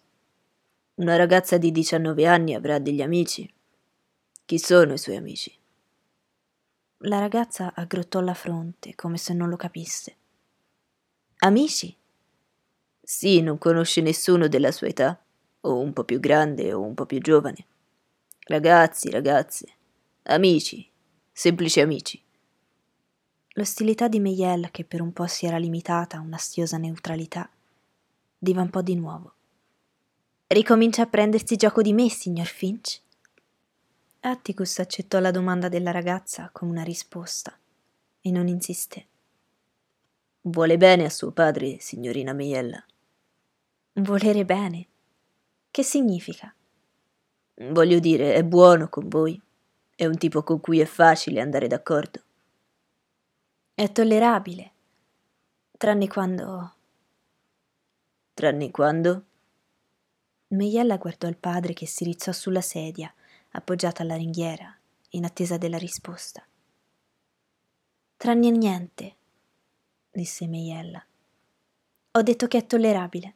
Una 0.96 1.16
ragazza 1.16 1.58
di 1.58 1.72
19 1.72 2.26
anni 2.26 2.54
avrà 2.54 2.80
degli 2.80 3.02
amici. 3.02 3.52
Chi 4.46 4.58
sono 4.58 4.94
i 4.94 4.98
suoi 4.98 5.16
amici? 5.16 5.56
La 7.04 7.20
ragazza 7.20 7.74
aggrottò 7.74 8.20
la 8.20 8.34
fronte 8.34 8.96
come 8.96 9.18
se 9.18 9.34
non 9.34 9.50
lo 9.50 9.56
capisse. 9.56 10.16
Amici? 11.38 11.96
Sì, 13.02 13.42
non 13.42 13.58
conosce 13.58 14.02
nessuno 14.02 14.48
della 14.48 14.72
sua 14.72 14.88
età, 14.88 15.18
o 15.62 15.80
un 15.80 15.94
po' 15.94 16.04
più 16.04 16.20
grande 16.20 16.74
o 16.74 16.82
un 16.82 16.94
po' 16.94 17.06
più 17.06 17.20
giovane. 17.20 17.66
Ragazzi, 18.50 19.12
ragazze, 19.12 19.68
amici, 20.24 20.90
semplici 21.32 21.82
amici. 21.82 22.20
L'ostilità 23.50 24.08
di 24.08 24.20
Meiel, 24.20 24.72
che 24.72 24.86
per 24.86 25.02
un 25.02 25.14
po' 25.14 25.28
si 25.28 25.46
era 25.46 25.60
limitata 25.60 26.18
a 26.18 26.22
un'astiosa 26.22 26.78
neutralità, 26.78 27.48
divampò 28.40 28.82
di 28.82 28.96
nuovo. 28.96 29.34
Ricomincia 30.48 31.04
a 31.04 31.06
prendersi 31.06 31.58
gioco 31.58 31.84
di 31.84 31.94
me, 31.94 32.10
signor 32.10 32.48
Finch? 32.48 33.00
Atticus 34.22 34.80
accettò 34.80 35.20
la 35.20 35.30
domanda 35.30 35.70
della 35.70 35.92
ragazza 35.92 36.50
come 36.52 36.72
una 36.72 36.84
risposta 36.84 37.56
e 38.20 38.32
non 38.32 38.48
insisté. 38.48 39.06
Vuole 40.42 40.76
bene 40.78 41.06
a 41.06 41.12
suo 41.12 41.30
padre, 41.30 41.78
signorina 41.80 42.34
Meiella. 42.34 42.84
Volere 43.94 44.44
bene? 44.44 44.88
Che 45.70 45.84
significa? 45.84 46.52
Voglio 47.62 48.00
dire, 48.00 48.36
è 48.36 48.44
buono 48.44 48.88
con 48.88 49.10
voi. 49.10 49.40
È 49.94 50.06
un 50.06 50.18
tipo 50.18 50.44
con 50.44 50.62
cui 50.62 50.80
è 50.80 50.86
facile 50.86 51.42
andare 51.42 51.68
d'accordo. 51.68 52.22
È 53.74 53.92
tollerabile. 53.92 54.72
Tranne 55.78 56.08
quando. 56.08 56.74
Tranne 58.34 58.72
quando? 58.72 59.26
Meiella 60.48 60.96
guardò 60.96 61.28
il 61.28 61.36
padre 61.36 61.74
che 61.74 61.86
si 61.86 62.06
rizzò 62.06 62.32
sulla 62.32 62.62
sedia, 62.62 63.14
appoggiata 63.52 64.04
alla 64.04 64.16
ringhiera, 64.16 64.74
in 65.10 65.26
attesa 65.26 65.58
della 65.58 65.78
risposta. 65.78 66.42
Tranne 68.16 68.50
niente, 68.52 69.16
disse 70.12 70.48
Meiella. 70.48 71.06
Ho 72.12 72.22
detto 72.22 72.48
che 72.48 72.58
è 72.58 72.66
tollerabile. 72.66 73.36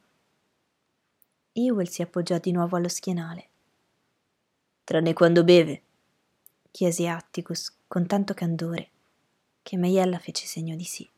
Ewell 1.52 1.86
si 1.86 2.00
appoggiò 2.00 2.38
di 2.38 2.52
nuovo 2.52 2.76
allo 2.76 2.88
schienale. 2.88 3.48
Tranne 4.84 5.14
quando 5.14 5.44
beve? 5.44 5.82
chiese 6.70 7.08
Atticus 7.08 7.74
con 7.86 8.06
tanto 8.06 8.34
candore 8.34 8.90
che 9.62 9.78
Meiella 9.78 10.18
fece 10.18 10.44
segno 10.44 10.76
di 10.76 10.84
sì. 10.84 11.08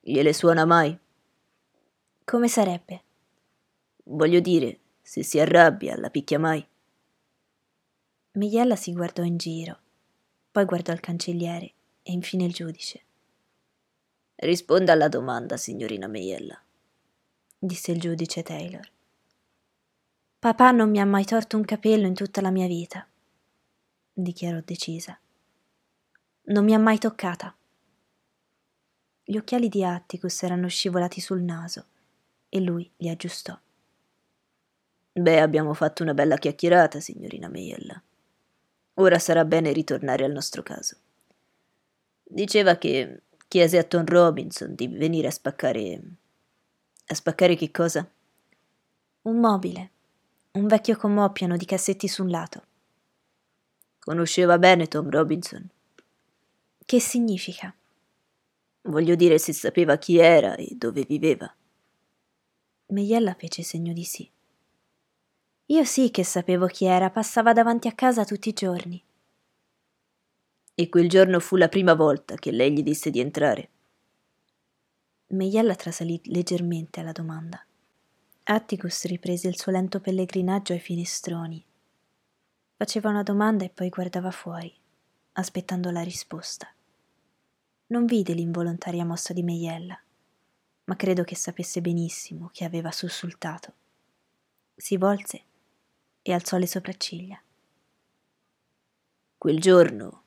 Gliele 0.00 0.32
suona 0.32 0.64
mai? 0.64 0.98
Come 2.24 2.48
sarebbe? 2.48 3.02
Voglio 4.04 4.40
dire, 4.40 4.78
se 5.02 5.22
si 5.22 5.38
arrabbia, 5.38 5.98
la 5.98 6.08
picchia 6.08 6.38
mai. 6.38 6.66
Migliella 8.32 8.76
si 8.76 8.92
guardò 8.94 9.22
in 9.24 9.36
giro, 9.36 9.78
poi 10.50 10.64
guardò 10.64 10.92
il 10.92 11.00
cancelliere 11.00 11.74
e 12.02 12.12
infine 12.12 12.44
il 12.44 12.54
giudice. 12.54 13.02
Risponda 14.36 14.92
alla 14.92 15.08
domanda, 15.08 15.58
signorina 15.58 16.06
Meiella, 16.06 16.58
disse 17.58 17.92
il 17.92 18.00
giudice 18.00 18.42
Taylor. 18.42 18.91
Papà 20.42 20.72
non 20.72 20.90
mi 20.90 20.98
ha 20.98 21.04
mai 21.04 21.24
torto 21.24 21.56
un 21.56 21.64
capello 21.64 22.04
in 22.04 22.14
tutta 22.14 22.40
la 22.40 22.50
mia 22.50 22.66
vita, 22.66 23.06
dichiarò 24.12 24.58
decisa. 24.64 25.16
Non 26.46 26.64
mi 26.64 26.74
ha 26.74 26.80
mai 26.80 26.98
toccata. 26.98 27.54
Gli 29.22 29.36
occhiali 29.36 29.68
di 29.68 29.84
Atticus 29.84 30.42
erano 30.42 30.66
scivolati 30.66 31.20
sul 31.20 31.42
naso 31.42 31.86
e 32.48 32.58
lui 32.58 32.90
li 32.96 33.08
aggiustò. 33.08 33.56
Beh, 35.12 35.40
abbiamo 35.40 35.74
fatto 35.74 36.02
una 36.02 36.12
bella 36.12 36.36
chiacchierata, 36.36 36.98
signorina 36.98 37.46
Meiella. 37.46 38.02
Ora 38.94 39.20
sarà 39.20 39.44
bene 39.44 39.70
ritornare 39.70 40.24
al 40.24 40.32
nostro 40.32 40.64
caso. 40.64 40.96
Diceva 42.20 42.78
che 42.78 43.22
chiese 43.46 43.78
a 43.78 43.84
Tom 43.84 44.04
Robinson 44.04 44.74
di 44.74 44.88
venire 44.88 45.28
a 45.28 45.30
spaccare. 45.30 46.02
A 47.06 47.14
spaccare 47.14 47.54
che 47.54 47.70
cosa? 47.70 48.10
Un 49.22 49.38
mobile, 49.38 49.90
un 50.54 50.66
vecchio 50.66 50.96
comò 50.96 51.32
pieno 51.32 51.56
di 51.56 51.64
cassetti 51.64 52.08
su 52.08 52.22
un 52.22 52.28
lato. 52.28 52.62
Conosceva 53.98 54.58
bene 54.58 54.86
Tom 54.86 55.08
Robinson. 55.08 55.66
Che 56.84 57.00
significa? 57.00 57.74
Voglio 58.82 59.14
dire 59.14 59.38
se 59.38 59.54
sapeva 59.54 59.96
chi 59.96 60.18
era 60.18 60.54
e 60.56 60.68
dove 60.72 61.04
viveva. 61.04 61.50
Meiella 62.88 63.32
fece 63.32 63.62
segno 63.62 63.94
di 63.94 64.04
sì. 64.04 64.30
Io 65.66 65.84
sì 65.84 66.10
che 66.10 66.24
sapevo 66.24 66.66
chi 66.66 66.84
era, 66.84 67.08
passava 67.08 67.54
davanti 67.54 67.88
a 67.88 67.92
casa 67.92 68.26
tutti 68.26 68.50
i 68.50 68.52
giorni. 68.52 69.02
E 70.74 70.88
quel 70.90 71.08
giorno 71.08 71.40
fu 71.40 71.56
la 71.56 71.68
prima 71.68 71.94
volta 71.94 72.34
che 72.34 72.50
lei 72.50 72.72
gli 72.72 72.82
disse 72.82 73.10
di 73.10 73.20
entrare. 73.20 73.70
Meiella 75.28 75.76
trasalì 75.76 76.20
leggermente 76.24 77.00
alla 77.00 77.12
domanda. 77.12 77.64
Atticus 78.44 79.04
riprese 79.04 79.46
il 79.46 79.56
suo 79.56 79.70
lento 79.70 80.00
pellegrinaggio 80.00 80.72
ai 80.72 80.80
finestroni. 80.80 81.64
Faceva 82.76 83.10
una 83.10 83.22
domanda 83.22 83.64
e 83.64 83.70
poi 83.70 83.88
guardava 83.88 84.32
fuori, 84.32 84.74
aspettando 85.34 85.92
la 85.92 86.02
risposta. 86.02 86.68
Non 87.86 88.04
vide 88.04 88.32
l'involontaria 88.32 89.04
mossa 89.04 89.32
di 89.32 89.44
Meiella, 89.44 89.96
ma 90.84 90.96
credo 90.96 91.22
che 91.22 91.36
sapesse 91.36 91.80
benissimo 91.80 92.50
che 92.52 92.64
aveva 92.64 92.90
sussultato. 92.90 93.74
Si 94.74 94.96
volse 94.96 95.42
e 96.20 96.32
alzò 96.32 96.56
le 96.56 96.66
sopracciglia. 96.66 97.40
Quel 99.38 99.60
giorno, 99.60 100.22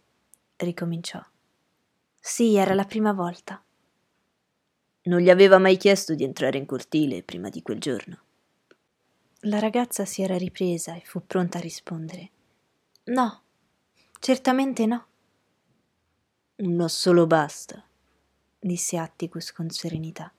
ricominciò. 0.56 1.22
Sì, 2.18 2.56
era 2.56 2.74
la 2.74 2.86
prima 2.86 3.12
volta. 3.12 3.62
Non 5.06 5.20
gli 5.20 5.30
aveva 5.30 5.60
mai 5.60 5.78
chiesto 5.78 6.16
di 6.16 6.24
entrare 6.24 6.58
in 6.58 6.66
cortile 6.66 7.22
prima 7.22 7.50
di 7.50 7.62
quel 7.62 7.80
giorno. 7.80 8.22
La 9.42 9.60
ragazza 9.60 10.04
si 10.06 10.24
era 10.24 10.38
ripresa 10.38 10.96
e 10.96 11.02
fu 11.06 11.24
pronta 11.26 11.60
a 11.60 11.62
rispondere. 11.62 12.32
No, 13.06 13.44
certamente 14.20 14.88
no. 14.88 15.06
Un 16.56 16.74
no 16.74 16.88
solo 16.88 17.28
basta, 17.28 17.88
disse 18.58 18.98
Atticus 18.98 19.52
con 19.52 19.70
serenità. 19.70 20.34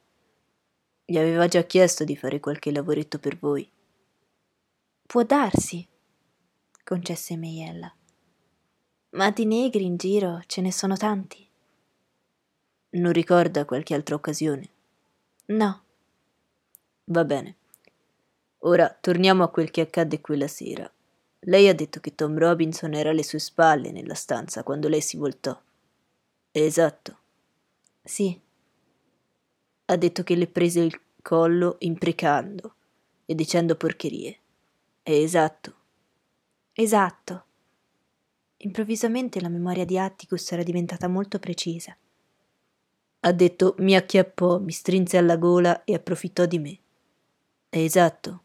Gli 1.05 1.17
aveva 1.17 1.47
già 1.47 1.63
chiesto 1.63 2.03
di 2.03 2.17
fare 2.17 2.41
qualche 2.41 2.73
lavoretto 2.73 3.21
per 3.21 3.39
voi. 3.39 3.71
Può 5.07 5.23
darsi, 5.23 5.87
concesse 6.83 7.37
Meiella. 7.37 7.95
Ma 9.11 9.31
di 9.31 9.47
negri 9.47 9.85
in 9.85 9.97
giro 9.97 10.43
ce 10.47 10.61
ne 10.61 10.73
sono 10.73 10.97
tanti. 10.97 11.46
Non 12.97 13.13
ricorda 13.13 13.67
qualche 13.67 13.95
altra 13.95 14.15
occasione? 14.15 14.69
No. 15.47 15.83
Va 17.05 17.25
bene. 17.25 17.57
Ora 18.61 18.89
torniamo 18.89 19.45
a 19.45 19.51
quel 19.51 19.71
che 19.71 19.83
accadde 19.83 20.23
quella 20.23 20.49
sera. 20.49 20.91
Lei 21.41 21.69
ha 21.69 21.75
detto 21.75 22.01
che 22.01 22.15
Tom 22.15 22.39
Robinson 22.39 22.95
era 22.95 23.11
alle 23.11 23.23
sue 23.23 23.39
spalle 23.39 23.93
nella 23.93 24.15
stanza 24.15 24.63
quando 24.63 24.89
lei 24.89 25.03
si 25.03 25.19
voltò. 25.19 25.61
Esatto? 26.51 27.19
Sì. 28.03 28.41
Ha 29.85 29.97
detto 29.97 30.23
che 30.23 30.35
le 30.35 30.47
prese 30.47 30.81
il 30.81 30.99
collo 31.21 31.77
imprecando 31.81 32.75
e 33.27 33.35
dicendo 33.35 33.77
porcherie. 33.77 34.39
Esatto? 35.03 35.75
Esatto. 36.73 37.45
Improvvisamente 38.57 39.41
la 39.43 39.51
memoria 39.51 39.85
di 39.85 39.99
Atticus 39.99 40.51
era 40.51 40.63
diventata 40.63 41.09
molto 41.09 41.39
precisa. 41.39 41.95
Ha 43.21 43.33
detto 43.33 43.75
mi 43.79 43.97
acchiappò, 43.97 44.59
mi 44.59 44.73
strinse 44.73 45.17
alla 45.17 45.37
gola 45.37 45.85
e 45.85 45.95
approfittò 45.95 46.47
di 46.47 46.59
me. 46.59 46.79
È 47.69 47.79
esatto? 47.79 48.43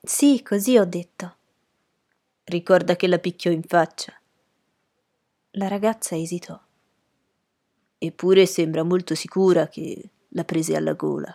Sì, 0.00 0.42
così 0.42 0.76
ho 0.76 0.84
detto. 0.84 1.36
Ricorda 2.44 2.96
che 2.96 3.06
la 3.06 3.18
picchiò 3.18 3.50
in 3.50 3.62
faccia. 3.62 4.12
La 5.52 5.68
ragazza 5.68 6.16
esitò. 6.16 6.60
Eppure 7.98 8.46
sembra 8.46 8.82
molto 8.82 9.14
sicura 9.14 9.68
che 9.68 10.10
la 10.30 10.44
prese 10.44 10.74
alla 10.74 10.94
gola. 10.94 11.34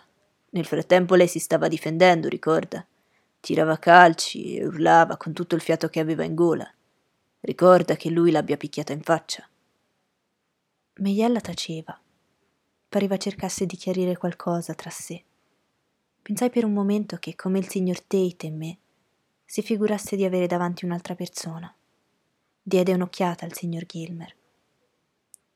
Nel 0.50 0.66
frattempo 0.66 1.14
lei 1.14 1.28
si 1.28 1.38
stava 1.38 1.66
difendendo, 1.66 2.28
ricorda? 2.28 2.86
Tirava 3.40 3.78
calci 3.78 4.56
e 4.56 4.66
urlava 4.66 5.16
con 5.16 5.32
tutto 5.32 5.54
il 5.54 5.62
fiato 5.62 5.88
che 5.88 6.00
aveva 6.00 6.24
in 6.24 6.34
gola. 6.34 6.70
Ricorda 7.40 7.96
che 7.96 8.10
lui 8.10 8.30
l'abbia 8.30 8.58
picchiata 8.58 8.92
in 8.92 9.02
faccia. 9.02 9.48
Meiella 10.96 11.40
taceva 11.40 11.98
pareva 12.88 13.16
cercasse 13.16 13.66
di 13.66 13.76
chiarire 13.76 14.16
qualcosa 14.16 14.74
tra 14.74 14.90
sé. 14.90 15.22
Pensai 16.22 16.50
per 16.50 16.64
un 16.64 16.72
momento 16.72 17.16
che, 17.16 17.34
come 17.34 17.58
il 17.58 17.68
signor 17.68 18.00
Tate 18.02 18.46
e 18.46 18.50
me, 18.50 18.78
si 19.44 19.62
figurasse 19.62 20.16
di 20.16 20.24
avere 20.24 20.46
davanti 20.46 20.84
un'altra 20.84 21.14
persona. 21.14 21.72
Diede 22.62 22.92
un'occhiata 22.92 23.44
al 23.44 23.54
signor 23.54 23.86
Gilmer. 23.86 24.34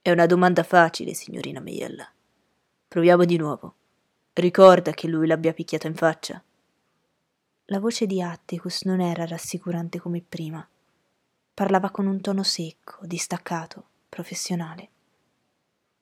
È 0.00 0.10
una 0.10 0.26
domanda 0.26 0.62
facile, 0.62 1.14
signorina 1.14 1.60
Meiella. 1.60 2.10
Proviamo 2.88 3.24
di 3.24 3.36
nuovo. 3.36 3.74
Ricorda 4.32 4.92
che 4.92 5.08
lui 5.08 5.26
l'abbia 5.26 5.52
picchiata 5.52 5.86
in 5.86 5.94
faccia? 5.94 6.42
La 7.66 7.78
voce 7.78 8.06
di 8.06 8.20
Atticus 8.20 8.82
non 8.82 9.00
era 9.00 9.26
rassicurante 9.26 9.98
come 9.98 10.22
prima. 10.26 10.66
Parlava 11.54 11.90
con 11.90 12.06
un 12.06 12.20
tono 12.20 12.42
secco, 12.42 13.06
distaccato, 13.06 13.84
professionale. 14.08 14.88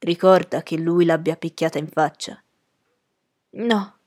Ricorda 0.03 0.63
che 0.63 0.79
lui 0.79 1.05
l'abbia 1.05 1.37
picchiata 1.37 1.77
in 1.77 1.87
faccia? 1.87 2.43
No. 3.51 3.99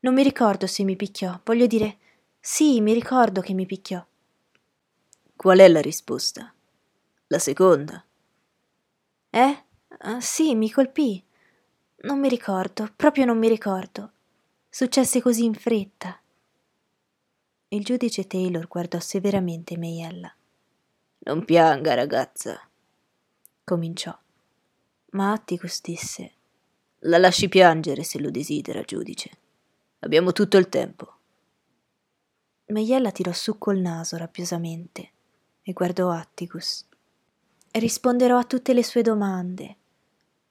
Non 0.00 0.14
mi 0.14 0.22
ricordo 0.22 0.66
se 0.66 0.82
mi 0.82 0.96
picchiò. 0.96 1.38
Voglio 1.44 1.66
dire, 1.66 1.98
sì, 2.40 2.80
mi 2.80 2.94
ricordo 2.94 3.42
che 3.42 3.52
mi 3.52 3.66
picchiò. 3.66 4.02
Qual 5.36 5.58
è 5.58 5.68
la 5.68 5.82
risposta? 5.82 6.50
La 7.26 7.38
seconda? 7.38 8.02
Eh? 9.28 9.64
Uh, 9.88 10.20
sì, 10.20 10.54
mi 10.54 10.70
colpì. 10.70 11.22
Non 12.04 12.18
mi 12.18 12.30
ricordo, 12.30 12.90
proprio 12.96 13.26
non 13.26 13.36
mi 13.36 13.48
ricordo. 13.48 14.10
Successe 14.70 15.20
così 15.20 15.44
in 15.44 15.54
fretta. 15.54 16.18
Il 17.68 17.84
giudice 17.84 18.26
Taylor 18.26 18.66
guardò 18.68 18.98
severamente 19.00 19.76
Meiella. 19.76 20.34
Non 21.26 21.44
pianga, 21.44 21.92
ragazza, 21.92 22.58
cominciò 23.64 24.18
ma 25.14 25.32
Atticus 25.32 25.80
disse 25.80 26.32
La 27.00 27.18
lasci 27.18 27.48
piangere 27.48 28.02
se 28.02 28.20
lo 28.20 28.30
desidera, 28.30 28.82
giudice. 28.82 29.30
Abbiamo 30.00 30.32
tutto 30.32 30.56
il 30.56 30.68
tempo. 30.68 31.12
Meiella 32.66 33.10
tirò 33.10 33.32
su 33.32 33.58
col 33.58 33.78
naso 33.78 34.16
rappiosamente 34.16 35.10
e 35.62 35.72
guardò 35.72 36.10
Atticus. 36.10 36.86
Risponderò 37.72 38.38
a 38.38 38.44
tutte 38.44 38.72
le 38.72 38.82
sue 38.82 39.02
domande. 39.02 39.76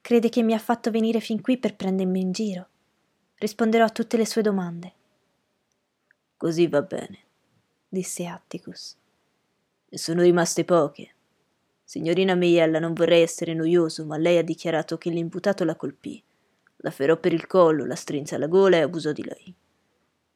Crede 0.00 0.28
che 0.28 0.42
mi 0.42 0.54
ha 0.54 0.58
fatto 0.58 0.90
venire 0.90 1.20
fin 1.20 1.40
qui 1.40 1.58
per 1.58 1.76
prendermi 1.76 2.20
in 2.20 2.32
giro. 2.32 2.68
Risponderò 3.36 3.84
a 3.84 3.90
tutte 3.90 4.16
le 4.16 4.26
sue 4.26 4.42
domande. 4.42 4.92
Così 6.36 6.66
va 6.68 6.82
bene, 6.82 7.18
disse 7.88 8.26
Atticus. 8.26 8.96
Ne 9.88 9.98
sono 9.98 10.22
rimaste 10.22 10.64
poche. 10.64 11.13
Signorina 11.84 12.34
Meiella, 12.34 12.78
non 12.78 12.94
vorrei 12.94 13.20
essere 13.20 13.52
noioso, 13.52 14.06
ma 14.06 14.16
lei 14.16 14.38
ha 14.38 14.42
dichiarato 14.42 14.96
che 14.96 15.10
l'imputato 15.10 15.64
la 15.64 15.76
colpì. 15.76 16.22
La 16.78 16.90
ferò 16.90 17.18
per 17.18 17.32
il 17.34 17.46
collo, 17.46 17.84
la 17.84 17.94
strinse 17.94 18.34
alla 18.34 18.46
gola 18.46 18.78
e 18.78 18.80
abusò 18.80 19.12
di 19.12 19.22
lei. 19.22 19.54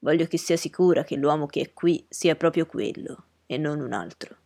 Voglio 0.00 0.26
che 0.26 0.38
sia 0.38 0.56
sicura 0.56 1.04
che 1.04 1.16
l'uomo 1.16 1.46
che 1.46 1.60
è 1.60 1.72
qui 1.72 2.04
sia 2.08 2.36
proprio 2.36 2.66
quello 2.66 3.24
e 3.46 3.56
non 3.56 3.80
un 3.80 3.92
altro. 3.92 4.36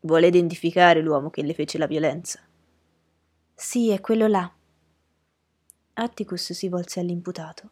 Vuole 0.00 0.26
identificare 0.26 1.00
l'uomo 1.00 1.30
che 1.30 1.42
le 1.42 1.54
fece 1.54 1.78
la 1.78 1.86
violenza? 1.86 2.40
Sì, 3.54 3.90
è 3.90 4.00
quello 4.00 4.26
là. 4.26 4.52
Atticus 5.94 6.52
si 6.52 6.68
volse 6.68 7.00
all'imputato. 7.00 7.70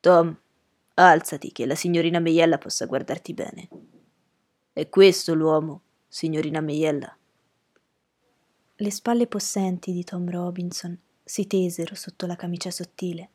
Tom, 0.00 0.36
alzati 0.94 1.52
che 1.52 1.66
la 1.66 1.74
signorina 1.74 2.18
Meiella 2.18 2.58
possa 2.58 2.86
guardarti 2.86 3.34
bene. 3.34 3.68
È 4.72 4.88
questo 4.88 5.34
l'uomo 5.34 5.82
signorina 6.12 6.60
Meiella. 6.60 7.16
Le 8.74 8.90
spalle 8.90 9.28
possenti 9.28 9.92
di 9.92 10.02
Tom 10.02 10.28
Robinson 10.28 10.98
si 11.22 11.46
tesero 11.46 11.94
sotto 11.94 12.26
la 12.26 12.34
camicia 12.34 12.72
sottile. 12.72 13.30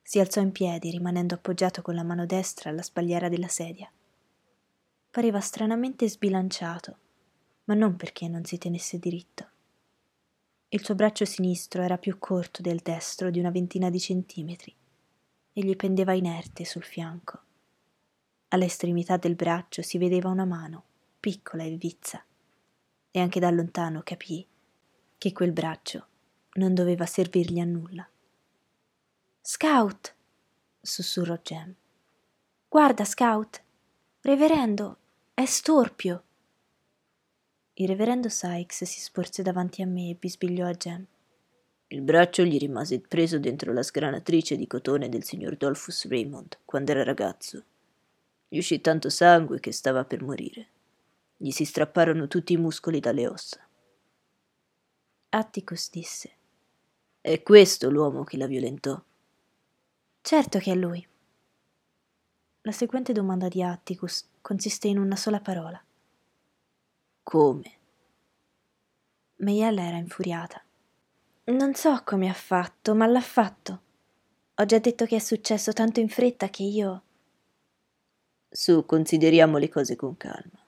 Si 0.00 0.18
alzò 0.18 0.40
in 0.40 0.52
piedi, 0.52 0.90
rimanendo 0.90 1.34
appoggiato 1.34 1.82
con 1.82 1.94
la 1.94 2.02
mano 2.02 2.24
destra 2.24 2.70
alla 2.70 2.80
spalliera 2.80 3.28
della 3.28 3.48
sedia. 3.48 3.92
Pareva 5.10 5.38
stranamente 5.40 6.08
sbilanciato, 6.08 6.96
ma 7.64 7.74
non 7.74 7.96
perché 7.96 8.26
non 8.26 8.42
si 8.46 8.56
tenesse 8.56 8.98
diritto. 8.98 9.50
Il 10.68 10.82
suo 10.82 10.94
braccio 10.94 11.26
sinistro 11.26 11.82
era 11.82 11.98
più 11.98 12.18
corto 12.18 12.62
del 12.62 12.80
destro 12.82 13.28
di 13.28 13.38
una 13.38 13.50
ventina 13.50 13.90
di 13.90 14.00
centimetri 14.00 14.74
e 15.52 15.60
gli 15.60 15.76
pendeva 15.76 16.14
inerte 16.14 16.64
sul 16.64 16.84
fianco. 16.84 17.42
All'estremità 18.48 19.18
del 19.18 19.34
braccio 19.34 19.82
si 19.82 19.98
vedeva 19.98 20.30
una 20.30 20.46
mano 20.46 20.84
piccola 21.22 21.62
e 21.62 21.76
vizza, 21.76 22.20
e 23.12 23.20
anche 23.20 23.38
da 23.38 23.48
lontano 23.50 24.02
capì 24.02 24.44
che 25.18 25.32
quel 25.32 25.52
braccio 25.52 26.06
non 26.54 26.74
doveva 26.74 27.06
servirgli 27.06 27.60
a 27.60 27.64
nulla. 27.64 28.04
Scout! 29.40 30.14
sussurrò 30.80 31.38
Jem. 31.40 31.72
Guarda, 32.68 33.04
Scout! 33.04 33.62
Reverendo, 34.22 34.96
è 35.32 35.44
storpio! 35.44 36.24
Il 37.74 37.86
reverendo 37.86 38.28
Sykes 38.28 38.82
si 38.82 39.00
sporse 39.00 39.44
davanti 39.44 39.80
a 39.80 39.86
me 39.86 40.10
e 40.10 40.16
bisbigliò 40.18 40.66
a 40.66 40.72
Jem. 40.72 41.06
Il 41.86 42.02
braccio 42.02 42.42
gli 42.42 42.58
rimase 42.58 42.98
preso 42.98 43.38
dentro 43.38 43.72
la 43.72 43.84
sgranatrice 43.84 44.56
di 44.56 44.66
cotone 44.66 45.08
del 45.08 45.22
signor 45.22 45.56
Dolphus 45.56 46.08
Raymond 46.08 46.58
quando 46.64 46.90
era 46.90 47.04
ragazzo. 47.04 47.62
Gli 48.48 48.58
uscì 48.58 48.80
tanto 48.80 49.08
sangue 49.08 49.60
che 49.60 49.70
stava 49.70 50.04
per 50.04 50.24
morire. 50.24 50.66
Gli 51.42 51.50
si 51.50 51.64
strapparono 51.64 52.28
tutti 52.28 52.52
i 52.52 52.56
muscoli 52.56 53.00
dalle 53.00 53.26
ossa. 53.26 53.58
Atticus 55.30 55.90
disse: 55.90 56.30
È 57.20 57.42
questo 57.42 57.90
l'uomo 57.90 58.22
che 58.22 58.36
la 58.36 58.46
violentò? 58.46 59.02
Certo 60.20 60.58
che 60.60 60.70
è 60.70 60.76
lui. 60.76 61.04
La 62.60 62.70
seguente 62.70 63.12
domanda 63.12 63.48
di 63.48 63.60
Atticus 63.60 64.28
consiste 64.40 64.86
in 64.86 65.00
una 65.00 65.16
sola 65.16 65.40
parola. 65.40 65.84
Come? 67.24 67.72
Meiella 69.38 69.82
era 69.82 69.96
infuriata. 69.96 70.62
Non 71.46 71.74
so 71.74 72.02
come 72.04 72.28
ha 72.28 72.34
fatto, 72.34 72.94
ma 72.94 73.06
l'ha 73.06 73.20
fatto. 73.20 73.82
Ho 74.54 74.64
già 74.64 74.78
detto 74.78 75.06
che 75.06 75.16
è 75.16 75.18
successo 75.18 75.72
tanto 75.72 75.98
in 75.98 76.08
fretta 76.08 76.50
che 76.50 76.62
io. 76.62 77.02
Su, 78.48 78.86
consideriamo 78.86 79.58
le 79.58 79.68
cose 79.68 79.96
con 79.96 80.16
calma. 80.16 80.61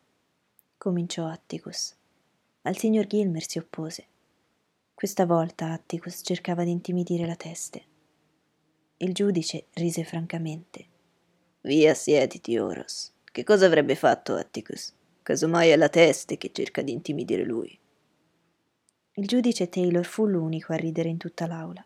Cominciò 0.84 1.24
Atticus. 1.28 1.96
Ma 2.60 2.70
il 2.70 2.76
signor 2.76 3.06
Gilmer 3.06 3.48
si 3.48 3.56
oppose. 3.56 4.04
Questa 4.92 5.24
volta 5.24 5.72
Atticus 5.72 6.20
cercava 6.22 6.62
di 6.62 6.72
intimidire 6.72 7.24
la 7.26 7.36
teste. 7.36 7.82
Il 8.98 9.14
giudice 9.14 9.68
rise 9.72 10.04
francamente. 10.04 10.86
Via, 11.62 11.94
siediti, 11.94 12.58
Oros. 12.58 13.14
Che 13.24 13.44
cosa 13.44 13.64
avrebbe 13.64 13.94
fatto 13.94 14.34
Atticus? 14.34 14.92
Casomai 15.22 15.70
è 15.70 15.76
la 15.76 15.88
teste 15.88 16.36
che 16.36 16.52
cerca 16.52 16.82
di 16.82 16.92
intimidire 16.92 17.44
lui. 17.44 17.78
Il 19.14 19.26
giudice 19.26 19.70
Taylor 19.70 20.04
fu 20.04 20.26
l'unico 20.26 20.74
a 20.74 20.76
ridere 20.76 21.08
in 21.08 21.16
tutta 21.16 21.46
l'aula. 21.46 21.82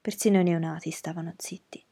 Persino 0.00 0.40
i 0.40 0.44
neonati 0.44 0.90
stavano 0.90 1.34
zitti. 1.36 1.84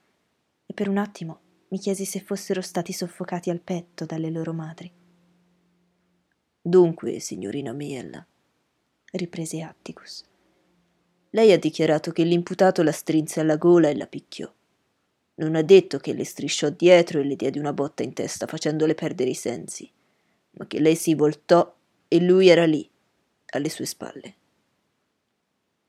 E 0.64 0.72
per 0.72 0.88
un 0.88 0.96
attimo 0.96 1.40
mi 1.68 1.78
chiesi 1.78 2.06
se 2.06 2.20
fossero 2.20 2.62
stati 2.62 2.94
soffocati 2.94 3.50
al 3.50 3.60
petto 3.60 4.06
dalle 4.06 4.30
loro 4.30 4.54
madri. 4.54 4.90
Dunque, 6.70 7.18
signorina 7.18 7.72
Miella, 7.72 8.24
riprese 9.10 9.60
Atticus, 9.60 10.24
lei 11.30 11.50
ha 11.50 11.58
dichiarato 11.58 12.12
che 12.12 12.22
l'imputato 12.22 12.84
la 12.84 12.92
strinse 12.92 13.40
alla 13.40 13.56
gola 13.56 13.88
e 13.88 13.96
la 13.96 14.06
picchiò. 14.06 14.48
Non 15.34 15.56
ha 15.56 15.62
detto 15.62 15.98
che 15.98 16.12
le 16.12 16.24
strisciò 16.24 16.70
dietro 16.70 17.18
e 17.18 17.24
le 17.24 17.34
diede 17.34 17.58
una 17.58 17.72
botta 17.72 18.04
in 18.04 18.12
testa 18.12 18.46
facendole 18.46 18.94
perdere 18.94 19.30
i 19.30 19.34
sensi, 19.34 19.90
ma 20.52 20.68
che 20.68 20.78
lei 20.78 20.94
si 20.94 21.16
voltò 21.16 21.76
e 22.06 22.20
lui 22.20 22.46
era 22.46 22.66
lì, 22.66 22.88
alle 23.46 23.68
sue 23.68 23.86
spalle. 23.86 24.34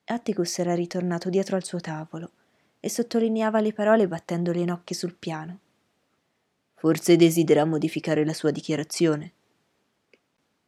Atticus 0.06 0.58
era 0.58 0.74
ritornato 0.74 1.30
dietro 1.30 1.58
al 1.58 1.64
suo 1.64 1.80
tavolo 1.80 2.32
e 2.80 2.90
sottolineava 2.90 3.62
le 3.62 3.72
parole 3.72 4.08
battendo 4.08 4.52
le 4.52 4.66
nocche 4.66 4.96
sul 4.96 5.14
piano. 5.14 5.60
Forse 6.74 7.18
desidera 7.18 7.66
modificare 7.66 8.26
la 8.26 8.34
sua 8.34 8.50
dichiarazione. 8.50 9.34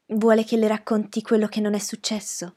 Vuole 0.06 0.44
che 0.44 0.58
le 0.58 0.68
racconti 0.68 1.22
quello 1.22 1.48
che 1.48 1.62
non 1.62 1.74
è 1.74 1.80
successo? 1.80 2.56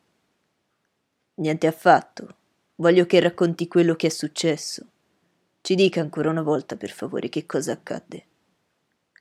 Niente 1.35 1.67
affatto. 1.69 2.37
Voglio 2.77 3.07
che 3.07 3.21
racconti 3.21 3.69
quello 3.69 3.95
che 3.95 4.09
è 4.09 4.11
successo. 4.11 4.87
Ci 5.61 5.77
dica 5.77 6.01
ancora 6.01 6.29
una 6.29 6.43
volta, 6.43 6.77
per 6.77 6.91
favore, 6.91 7.29
che 7.29 7.47
cosa 7.47 7.73
accadde. 7.73 8.27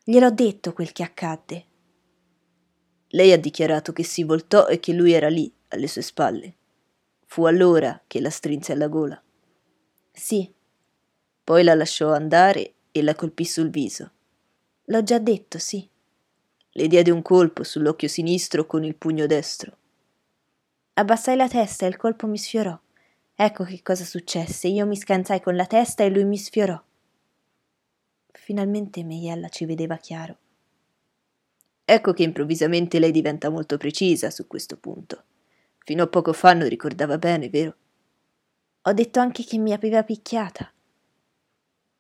Gliel'ho 0.03 0.31
detto 0.31 0.73
quel 0.73 0.91
che 0.91 1.03
accadde. 1.03 1.65
Lei 3.09 3.31
ha 3.31 3.37
dichiarato 3.37 3.93
che 3.93 4.03
si 4.03 4.23
voltò 4.23 4.67
e 4.67 4.79
che 4.79 4.93
lui 4.93 5.11
era 5.13 5.29
lì, 5.29 5.51
alle 5.69 5.87
sue 5.87 6.01
spalle. 6.01 6.55
Fu 7.25 7.45
allora 7.45 8.01
che 8.07 8.19
la 8.19 8.31
strinse 8.31 8.71
alla 8.71 8.87
gola. 8.87 9.21
Sì. 10.11 10.51
Poi 11.43 11.63
la 11.63 11.75
lasciò 11.75 12.11
andare 12.11 12.73
e 12.91 13.03
la 13.03 13.13
colpì 13.13 13.45
sul 13.45 13.69
viso. 13.69 14.11
L'ho 14.85 15.03
già 15.03 15.19
detto, 15.19 15.59
sì. 15.59 15.87
Le 16.77 16.87
diede 16.89 17.09
un 17.09 17.21
colpo 17.21 17.63
sull'occhio 17.63 18.09
sinistro 18.09 18.65
con 18.65 18.83
il 18.83 18.95
pugno 18.95 19.27
destro. 19.27 19.77
Abbassai 20.95 21.37
la 21.37 21.47
testa 21.47 21.85
e 21.85 21.87
il 21.87 21.95
colpo 21.95 22.27
mi 22.27 22.37
sfiorò. 22.37 22.77
Ecco 23.33 23.63
che 23.63 23.81
cosa 23.81 24.03
successe. 24.03 24.67
Io 24.67 24.85
mi 24.85 24.97
scansai 24.97 25.41
con 25.41 25.55
la 25.55 25.67
testa 25.67 26.03
e 26.03 26.09
lui 26.09 26.25
mi 26.25 26.37
sfiorò. 26.37 26.77
Finalmente 28.33 29.05
Meiella 29.05 29.47
ci 29.47 29.63
vedeva 29.63 29.95
chiaro. 29.95 30.37
Ecco 31.85 32.11
che 32.11 32.23
improvvisamente 32.23 32.99
lei 32.99 33.11
diventa 33.11 33.49
molto 33.49 33.77
precisa 33.77 34.29
su 34.29 34.45
questo 34.45 34.75
punto. 34.75 35.23
Fino 35.77 36.03
a 36.03 36.07
poco 36.07 36.33
fa 36.33 36.51
non 36.51 36.67
ricordava 36.67 37.17
bene, 37.17 37.47
vero? 37.47 37.75
Ho 38.81 38.91
detto 38.91 39.21
anche 39.21 39.45
che 39.45 39.57
mi 39.57 39.71
aveva 39.71 40.03
picchiata. 40.03 40.69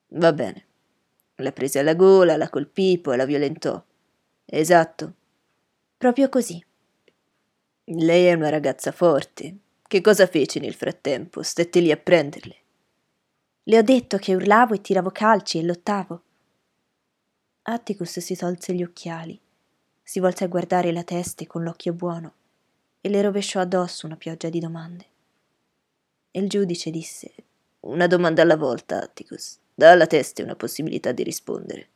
Va 0.07 0.33
bene. 0.33 0.65
La 1.35 1.53
prese 1.53 1.79
alla 1.79 1.95
gola, 1.95 2.35
la 2.35 2.49
colpì, 2.49 2.99
poi 2.99 3.15
la 3.15 3.25
violentò. 3.25 3.81
Esatto. 4.45 5.13
Proprio 5.97 6.29
così. 6.29 6.63
Lei 7.85 8.25
è 8.25 8.33
una 8.33 8.49
ragazza 8.49 8.91
forte. 8.91 9.57
Che 9.87 10.01
cosa 10.01 10.27
fece 10.27 10.59
nel 10.59 10.73
frattempo? 10.73 11.43
Stette 11.43 11.79
lì 11.79 11.91
a 11.91 11.97
prenderle. 11.97 12.55
Le 13.63 13.77
ho 13.77 13.81
detto 13.81 14.17
che 14.17 14.35
urlavo 14.35 14.75
e 14.75 14.81
tiravo 14.81 15.09
calci 15.09 15.57
e 15.57 15.63
lottavo. 15.63 16.21
Atticus 17.63 18.19
si 18.19 18.35
tolse 18.35 18.73
gli 18.73 18.83
occhiali, 18.83 19.39
si 20.03 20.19
volse 20.19 20.43
a 20.43 20.47
guardare 20.47 20.91
la 20.91 21.03
testa 21.03 21.45
con 21.47 21.63
l'occhio 21.63 21.93
buono 21.93 22.33
e 23.01 23.09
le 23.09 23.21
rovesciò 23.23 23.59
addosso 23.59 24.05
una 24.05 24.17
pioggia 24.17 24.49
di 24.49 24.59
domande. 24.59 25.05
E 26.29 26.39
il 26.39 26.47
giudice 26.47 26.91
disse: 26.91 27.33
Una 27.81 28.05
domanda 28.05 28.43
alla 28.43 28.57
volta, 28.57 29.01
Atticus. 29.01 29.57
Dà 29.73 29.91
alla 29.91 30.07
testa 30.07 30.43
una 30.43 30.55
possibilità 30.55 31.11
di 31.11 31.23
rispondere. 31.23 31.89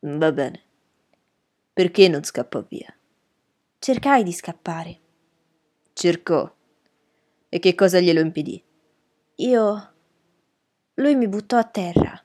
Va 0.00 0.32
bene. 0.32 0.65
Perché 1.76 2.08
non 2.08 2.24
scappò 2.24 2.64
via? 2.66 2.90
Cercai 3.78 4.22
di 4.22 4.32
scappare. 4.32 4.98
Cercò. 5.92 6.50
E 7.50 7.58
che 7.58 7.74
cosa 7.74 8.00
glielo 8.00 8.20
impedì? 8.20 8.64
Io. 9.34 9.92
Lui 10.94 11.14
mi 11.16 11.28
buttò 11.28 11.58
a 11.58 11.64
terra. 11.64 12.18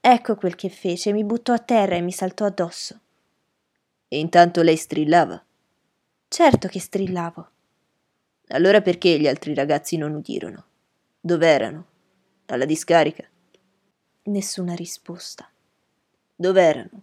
Ecco 0.00 0.36
quel 0.36 0.54
che 0.54 0.68
fece, 0.68 1.10
mi 1.10 1.24
buttò 1.24 1.52
a 1.52 1.58
terra 1.58 1.96
e 1.96 2.02
mi 2.02 2.12
saltò 2.12 2.44
addosso. 2.44 3.00
E 4.06 4.16
intanto 4.16 4.62
lei 4.62 4.76
strillava? 4.76 5.44
Certo 6.28 6.68
che 6.68 6.78
strillavo. 6.78 7.50
Allora 8.50 8.80
perché 8.80 9.18
gli 9.18 9.26
altri 9.26 9.54
ragazzi 9.54 9.96
non 9.96 10.14
udirono? 10.14 10.66
Dov'erano? 11.20 11.86
Alla 12.46 12.64
discarica? 12.64 13.28
Nessuna 14.22 14.74
risposta. 14.74 15.50
Dov'erano? 16.36 17.02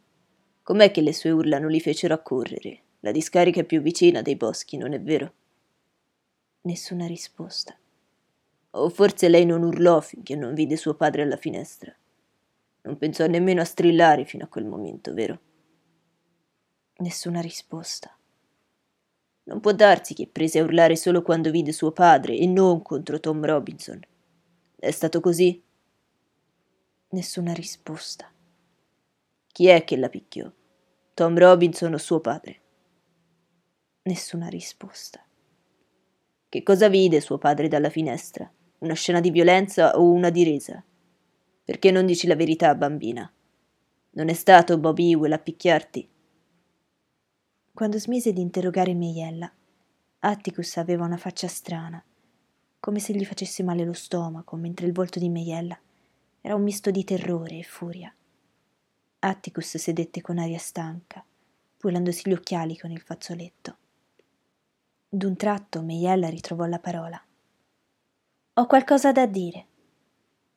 Com'è 0.63 0.91
che 0.91 1.01
le 1.01 1.13
sue 1.13 1.31
urla 1.31 1.57
non 1.57 1.71
li 1.71 1.79
fecero 1.79 2.13
accorrere? 2.13 2.81
La 2.99 3.11
discarica 3.11 3.61
è 3.61 3.65
più 3.65 3.81
vicina 3.81 4.21
dei 4.21 4.35
boschi, 4.35 4.77
non 4.77 4.93
è 4.93 5.01
vero? 5.01 5.33
Nessuna 6.61 7.07
risposta. 7.07 7.75
O 8.71 8.89
forse 8.89 9.27
lei 9.27 9.45
non 9.45 9.63
urlò 9.63 9.99
finché 9.99 10.35
non 10.35 10.53
vide 10.53 10.77
suo 10.77 10.93
padre 10.93 11.23
alla 11.23 11.35
finestra. 11.35 11.93
Non 12.83 12.97
pensò 12.97 13.25
nemmeno 13.25 13.61
a 13.61 13.65
strillare 13.65 14.23
fino 14.25 14.43
a 14.43 14.47
quel 14.47 14.65
momento, 14.65 15.13
vero? 15.13 15.39
Nessuna 16.97 17.41
risposta. 17.41 18.15
Non 19.43 19.59
può 19.59 19.71
darsi 19.71 20.13
che 20.13 20.29
prese 20.31 20.59
a 20.59 20.63
urlare 20.63 20.95
solo 20.95 21.23
quando 21.23 21.49
vide 21.49 21.71
suo 21.71 21.91
padre 21.91 22.37
e 22.37 22.45
non 22.45 22.83
contro 22.83 23.19
Tom 23.19 23.43
Robinson. 23.43 23.99
È 24.75 24.91
stato 24.91 25.19
così? 25.19 25.61
Nessuna 27.09 27.53
risposta. 27.53 28.30
Chi 29.53 29.67
è 29.67 29.83
che 29.83 29.97
la 29.97 30.07
picchiò? 30.07 30.49
Tom 31.13 31.37
Robinson 31.37 31.93
o 31.93 31.97
suo 31.97 32.21
padre? 32.21 32.61
Nessuna 34.03 34.47
risposta. 34.47 35.21
Che 36.47 36.63
cosa 36.63 36.87
vide 36.87 37.19
suo 37.19 37.37
padre 37.37 37.67
dalla 37.67 37.89
finestra? 37.89 38.49
Una 38.79 38.93
scena 38.93 39.19
di 39.19 39.29
violenza 39.29 39.99
o 39.99 40.09
una 40.09 40.29
di 40.29 40.45
resa? 40.45 40.81
Perché 41.65 41.91
non 41.91 42.05
dici 42.05 42.27
la 42.27 42.37
verità, 42.37 42.73
bambina? 42.75 43.29
Non 44.11 44.29
è 44.29 44.33
stato 44.33 44.77
Bob 44.77 44.97
Ewell 44.97 45.33
a 45.33 45.39
picchiarti? 45.39 46.07
Quando 47.73 47.99
smise 47.99 48.31
di 48.31 48.39
interrogare 48.39 48.93
Meiella, 48.93 49.51
Atticus 50.19 50.77
aveva 50.77 51.03
una 51.03 51.17
faccia 51.17 51.49
strana, 51.49 52.01
come 52.79 52.99
se 52.99 53.13
gli 53.13 53.25
facesse 53.25 53.63
male 53.63 53.83
lo 53.83 53.93
stomaco, 53.93 54.55
mentre 54.55 54.87
il 54.87 54.93
volto 54.93 55.19
di 55.19 55.27
Meiella 55.27 55.77
era 56.39 56.55
un 56.55 56.63
misto 56.63 56.89
di 56.89 57.03
terrore 57.03 57.57
e 57.57 57.63
furia. 57.63 58.15
Atticus 59.23 59.77
sedette 59.77 60.19
con 60.19 60.39
aria 60.39 60.57
stanca, 60.57 61.23
pulendosi 61.77 62.27
gli 62.27 62.33
occhiali 62.33 62.75
con 62.75 62.89
il 62.89 63.01
fazzoletto. 63.01 63.77
D'un 65.07 65.35
tratto 65.35 65.83
Meiella 65.83 66.27
ritrovò 66.27 66.65
la 66.65 66.79
parola. 66.79 67.23
Ho 68.53 68.65
qualcosa 68.65 69.11
da 69.11 69.27
dire, 69.27 69.65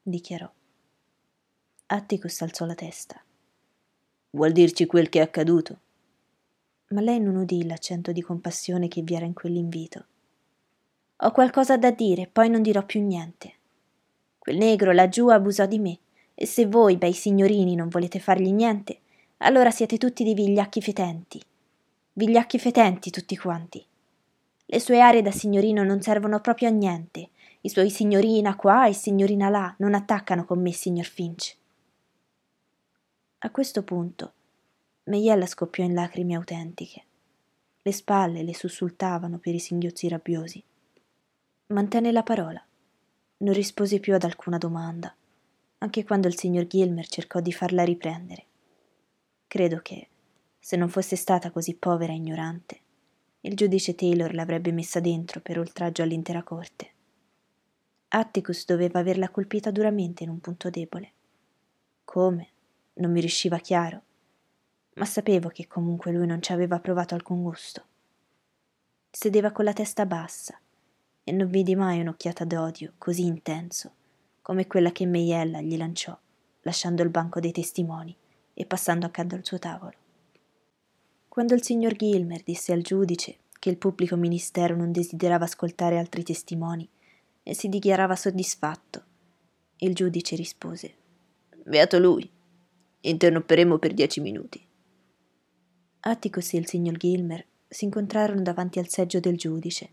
dichiarò. 0.02 0.50
Atticus 1.88 2.40
alzò 2.40 2.64
la 2.64 2.74
testa. 2.74 3.22
Vuol 4.30 4.52
dirci 4.52 4.86
quel 4.86 5.10
che 5.10 5.18
è 5.18 5.22
accaduto? 5.22 5.80
Ma 6.88 7.02
lei 7.02 7.20
non 7.20 7.36
udì 7.36 7.66
l'accento 7.66 8.12
di 8.12 8.22
compassione 8.22 8.88
che 8.88 9.02
vi 9.02 9.14
era 9.14 9.26
in 9.26 9.34
quell'invito. 9.34 10.06
Ho 11.16 11.30
qualcosa 11.32 11.76
da 11.76 11.90
dire, 11.90 12.28
poi 12.28 12.48
non 12.48 12.62
dirò 12.62 12.82
più 12.86 13.02
niente. 13.02 13.52
Quel 14.38 14.56
negro 14.56 14.92
laggiù 14.92 15.28
abusò 15.28 15.66
di 15.66 15.78
me, 15.78 15.98
e 16.34 16.46
se 16.46 16.66
voi, 16.66 16.96
bei 16.96 17.12
signorini, 17.12 17.74
non 17.74 17.88
volete 17.88 18.18
fargli 18.18 18.52
niente, 18.52 19.00
allora 19.38 19.70
siete 19.70 19.98
tutti 19.98 20.24
dei 20.24 20.34
vigliacchi 20.34 20.80
fetenti. 20.80 21.40
vigliacchi 22.14 22.58
fetenti 22.58 23.10
tutti 23.10 23.36
quanti. 23.36 23.84
Le 24.66 24.80
sue 24.80 25.00
arie 25.00 25.22
da 25.22 25.30
signorino 25.30 25.82
non 25.82 26.00
servono 26.00 26.40
proprio 26.40 26.68
a 26.68 26.72
niente. 26.72 27.30
I 27.60 27.68
suoi 27.68 27.90
signorina 27.90 28.56
qua 28.56 28.86
e 28.86 28.92
signorina 28.92 29.48
là 29.48 29.74
non 29.78 29.94
attaccano 29.94 30.44
con 30.44 30.60
me, 30.60 30.72
signor 30.72 31.06
Finch. 31.06 31.56
A 33.38 33.50
questo 33.50 33.82
punto 33.82 34.32
Meiella 35.04 35.46
scoppiò 35.46 35.84
in 35.84 35.92
lacrime 35.92 36.34
autentiche. 36.34 37.04
Le 37.82 37.92
spalle 37.92 38.42
le 38.42 38.54
sussultavano 38.54 39.38
per 39.38 39.54
i 39.54 39.58
singhiozzi 39.58 40.08
rabbiosi. 40.08 40.64
Mantenne 41.66 42.10
la 42.10 42.22
parola. 42.22 42.64
Non 43.38 43.52
rispose 43.52 44.00
più 44.00 44.14
ad 44.14 44.24
alcuna 44.24 44.56
domanda, 44.56 45.14
anche 45.78 46.04
quando 46.04 46.28
il 46.28 46.36
signor 46.36 46.66
Gilmer 46.66 47.06
cercò 47.06 47.40
di 47.40 47.52
farla 47.52 47.84
riprendere. 47.84 48.44
Credo 49.46 49.80
che, 49.80 50.08
se 50.58 50.76
non 50.76 50.88
fosse 50.88 51.16
stata 51.16 51.50
così 51.50 51.74
povera 51.74 52.12
e 52.12 52.16
ignorante, 52.16 52.80
il 53.42 53.54
giudice 53.54 53.94
Taylor 53.94 54.32
l'avrebbe 54.34 54.72
messa 54.72 55.00
dentro 55.00 55.40
per 55.40 55.58
oltraggio 55.58 56.02
all'intera 56.02 56.42
corte. 56.42 56.90
Atticus 58.08 58.64
doveva 58.64 59.00
averla 59.00 59.28
colpita 59.28 59.70
duramente 59.70 60.22
in 60.22 60.30
un 60.30 60.40
punto 60.40 60.70
debole. 60.70 61.12
Come? 62.04 62.48
Non 62.94 63.10
mi 63.10 63.20
riusciva 63.20 63.58
chiaro, 63.58 64.02
ma 64.94 65.04
sapevo 65.04 65.48
che 65.48 65.66
comunque 65.66 66.12
lui 66.12 66.26
non 66.26 66.40
ci 66.40 66.52
aveva 66.52 66.78
provato 66.80 67.14
alcun 67.14 67.42
gusto. 67.42 67.84
Sedeva 69.10 69.52
con 69.52 69.64
la 69.64 69.72
testa 69.72 70.06
bassa 70.06 70.58
e 71.22 71.32
non 71.32 71.48
vidi 71.48 71.74
mai 71.74 72.00
un'occhiata 72.00 72.44
d'odio 72.44 72.92
così 72.98 73.24
intenso 73.24 73.92
come 74.44 74.66
quella 74.66 74.92
che 74.92 75.06
Meiella 75.06 75.62
gli 75.62 75.74
lanciò, 75.74 76.14
lasciando 76.60 77.02
il 77.02 77.08
banco 77.08 77.40
dei 77.40 77.50
testimoni 77.50 78.14
e 78.52 78.66
passando 78.66 79.06
accanto 79.06 79.36
al 79.36 79.42
suo 79.42 79.58
tavolo. 79.58 79.96
Quando 81.30 81.54
il 81.54 81.62
signor 81.62 81.96
Gilmer 81.96 82.42
disse 82.42 82.74
al 82.74 82.82
giudice 82.82 83.38
che 83.58 83.70
il 83.70 83.78
pubblico 83.78 84.16
ministero 84.16 84.76
non 84.76 84.92
desiderava 84.92 85.46
ascoltare 85.46 85.96
altri 85.96 86.22
testimoni 86.22 86.86
e 87.42 87.54
si 87.54 87.70
dichiarava 87.70 88.16
soddisfatto, 88.16 89.02
il 89.78 89.94
giudice 89.94 90.36
rispose: 90.36 90.94
Beato 91.64 91.98
lui. 91.98 92.30
Interromperemo 93.00 93.78
per 93.78 93.94
dieci 93.94 94.20
minuti. 94.20 94.62
Atticus 96.00 96.52
e 96.52 96.58
il 96.58 96.68
signor 96.68 96.98
Gilmer 96.98 97.46
si 97.66 97.86
incontrarono 97.86 98.42
davanti 98.42 98.78
al 98.78 98.88
seggio 98.88 99.20
del 99.20 99.38
giudice 99.38 99.88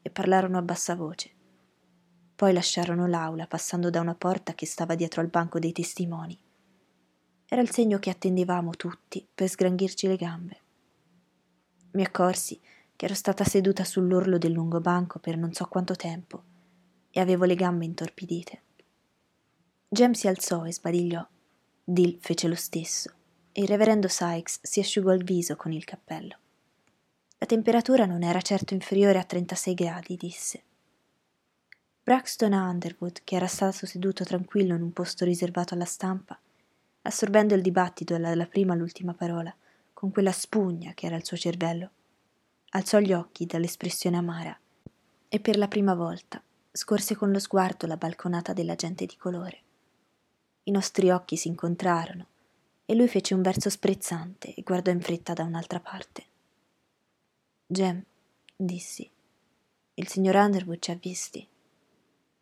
e 0.00 0.08
parlarono 0.08 0.56
a 0.56 0.62
bassa 0.62 0.94
voce. 0.94 1.30
Poi 2.38 2.52
lasciarono 2.52 3.08
l'aula 3.08 3.48
passando 3.48 3.90
da 3.90 3.98
una 3.98 4.14
porta 4.14 4.54
che 4.54 4.64
stava 4.64 4.94
dietro 4.94 5.20
al 5.20 5.26
banco 5.26 5.58
dei 5.58 5.72
testimoni. 5.72 6.38
Era 7.44 7.60
il 7.60 7.70
segno 7.70 7.98
che 7.98 8.10
attendevamo 8.10 8.76
tutti 8.76 9.26
per 9.34 9.48
sgranghirci 9.48 10.06
le 10.06 10.14
gambe. 10.14 10.60
Mi 11.94 12.04
accorsi 12.04 12.60
che 12.94 13.06
ero 13.06 13.14
stata 13.14 13.42
seduta 13.42 13.82
sull'orlo 13.82 14.38
del 14.38 14.52
lungo 14.52 14.80
banco 14.80 15.18
per 15.18 15.36
non 15.36 15.52
so 15.52 15.66
quanto 15.66 15.96
tempo 15.96 16.44
e 17.10 17.18
avevo 17.18 17.44
le 17.44 17.56
gambe 17.56 17.86
intorpidite. 17.86 18.62
Jem 19.88 20.12
si 20.12 20.28
alzò 20.28 20.64
e 20.64 20.72
sbadigliò. 20.72 21.26
Dill 21.82 22.18
fece 22.20 22.46
lo 22.46 22.54
stesso 22.54 23.12
e 23.50 23.62
il 23.62 23.66
reverendo 23.66 24.06
Sykes 24.06 24.60
si 24.62 24.78
asciugò 24.78 25.12
il 25.12 25.24
viso 25.24 25.56
con 25.56 25.72
il 25.72 25.82
cappello. 25.82 26.36
La 27.38 27.46
temperatura 27.46 28.06
non 28.06 28.22
era 28.22 28.40
certo 28.40 28.74
inferiore 28.74 29.18
a 29.18 29.24
36 29.24 29.74
gradi, 29.74 30.14
disse. 30.14 30.62
Braxton 32.08 32.54
Underwood, 32.54 33.20
che 33.22 33.34
era 33.34 33.46
stato 33.46 33.84
seduto 33.84 34.24
tranquillo 34.24 34.74
in 34.74 34.80
un 34.80 34.94
posto 34.94 35.26
riservato 35.26 35.74
alla 35.74 35.84
stampa, 35.84 36.40
assorbendo 37.02 37.54
il 37.54 37.60
dibattito 37.60 38.16
dalla 38.16 38.46
prima 38.46 38.72
all'ultima 38.72 39.12
parola, 39.12 39.54
con 39.92 40.10
quella 40.10 40.32
spugna 40.32 40.94
che 40.94 41.04
era 41.04 41.16
il 41.16 41.26
suo 41.26 41.36
cervello. 41.36 41.90
Alzò 42.70 42.98
gli 42.98 43.12
occhi 43.12 43.44
dall'espressione 43.44 44.16
amara 44.16 44.58
e 45.28 45.38
per 45.38 45.58
la 45.58 45.68
prima 45.68 45.94
volta 45.94 46.42
scorse 46.72 47.14
con 47.14 47.30
lo 47.30 47.38
sguardo 47.38 47.86
la 47.86 47.98
balconata 47.98 48.54
della 48.54 48.74
gente 48.74 49.04
di 49.04 49.16
colore. 49.18 49.60
I 50.62 50.70
nostri 50.70 51.10
occhi 51.10 51.36
si 51.36 51.48
incontrarono 51.48 52.26
e 52.86 52.94
lui 52.94 53.08
fece 53.08 53.34
un 53.34 53.42
verso 53.42 53.68
sprezzante 53.68 54.54
e 54.54 54.62
guardò 54.62 54.90
in 54.90 55.02
fretta 55.02 55.34
da 55.34 55.42
un'altra 55.42 55.78
parte. 55.78 56.24
Jem, 57.66 58.02
dissi, 58.56 59.10
il 59.92 60.08
signor 60.08 60.36
Underwood 60.36 60.80
ci 60.80 60.90
ha 60.90 60.94
visti. 60.94 61.46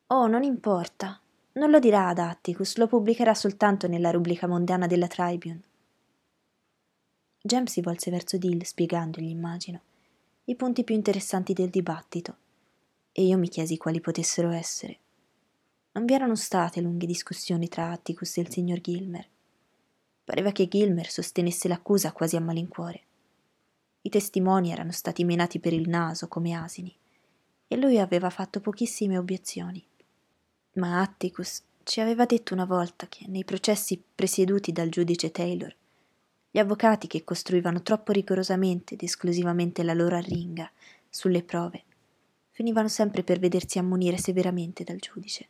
Oh, 0.08 0.28
non 0.28 0.44
importa. 0.44 1.20
Non 1.54 1.70
lo 1.70 1.80
dirà 1.80 2.06
ad 2.06 2.18
Atticus, 2.18 2.76
lo 2.76 2.86
pubblicherà 2.86 3.34
soltanto 3.34 3.88
nella 3.88 4.12
rubrica 4.12 4.46
mondana 4.46 4.86
della 4.86 5.08
Tribune. 5.08 5.62
Jem 7.42 7.64
si 7.64 7.80
volse 7.80 8.12
verso 8.12 8.36
Dill 8.36 8.62
spiegandogli, 8.62 9.28
immagino, 9.28 9.80
i 10.44 10.54
punti 10.54 10.84
più 10.84 10.94
interessanti 10.94 11.54
del 11.54 11.70
dibattito, 11.70 12.36
e 13.10 13.24
io 13.24 13.36
mi 13.36 13.48
chiesi 13.48 13.76
quali 13.78 14.00
potessero 14.00 14.50
essere. 14.50 14.98
Non 15.92 16.04
vi 16.04 16.14
erano 16.14 16.36
state 16.36 16.80
lunghe 16.80 17.06
discussioni 17.06 17.68
tra 17.68 17.90
Atticus 17.90 18.36
e 18.36 18.42
il 18.42 18.50
signor 18.50 18.80
Gilmer. 18.80 19.26
Pareva 20.22 20.52
che 20.52 20.68
Gilmer 20.68 21.10
sostenesse 21.10 21.66
l'accusa 21.66 22.12
quasi 22.12 22.36
a 22.36 22.40
malincuore. 22.40 23.02
I 24.02 24.08
testimoni 24.08 24.70
erano 24.70 24.92
stati 24.92 25.24
menati 25.24 25.58
per 25.58 25.72
il 25.72 25.88
naso 25.88 26.28
come 26.28 26.52
asini, 26.52 26.94
e 27.66 27.76
lui 27.76 27.98
aveva 27.98 28.30
fatto 28.30 28.60
pochissime 28.60 29.18
obiezioni. 29.18 29.84
Ma 30.76 31.00
Atticus 31.00 31.62
ci 31.84 32.00
aveva 32.00 32.26
detto 32.26 32.52
una 32.52 32.66
volta 32.66 33.06
che 33.08 33.26
nei 33.28 33.44
processi 33.44 34.02
presieduti 34.14 34.72
dal 34.72 34.90
giudice 34.90 35.30
Taylor 35.30 35.74
gli 36.50 36.58
avvocati 36.58 37.06
che 37.06 37.24
costruivano 37.24 37.82
troppo 37.82 38.12
rigorosamente 38.12 38.94
ed 38.94 39.02
esclusivamente 39.02 39.82
la 39.82 39.94
loro 39.94 40.16
arringa 40.16 40.70
sulle 41.08 41.42
prove 41.42 41.84
finivano 42.50 42.88
sempre 42.88 43.22
per 43.22 43.38
vedersi 43.38 43.78
ammonire 43.78 44.18
severamente 44.18 44.84
dal 44.84 44.98
giudice. 44.98 45.48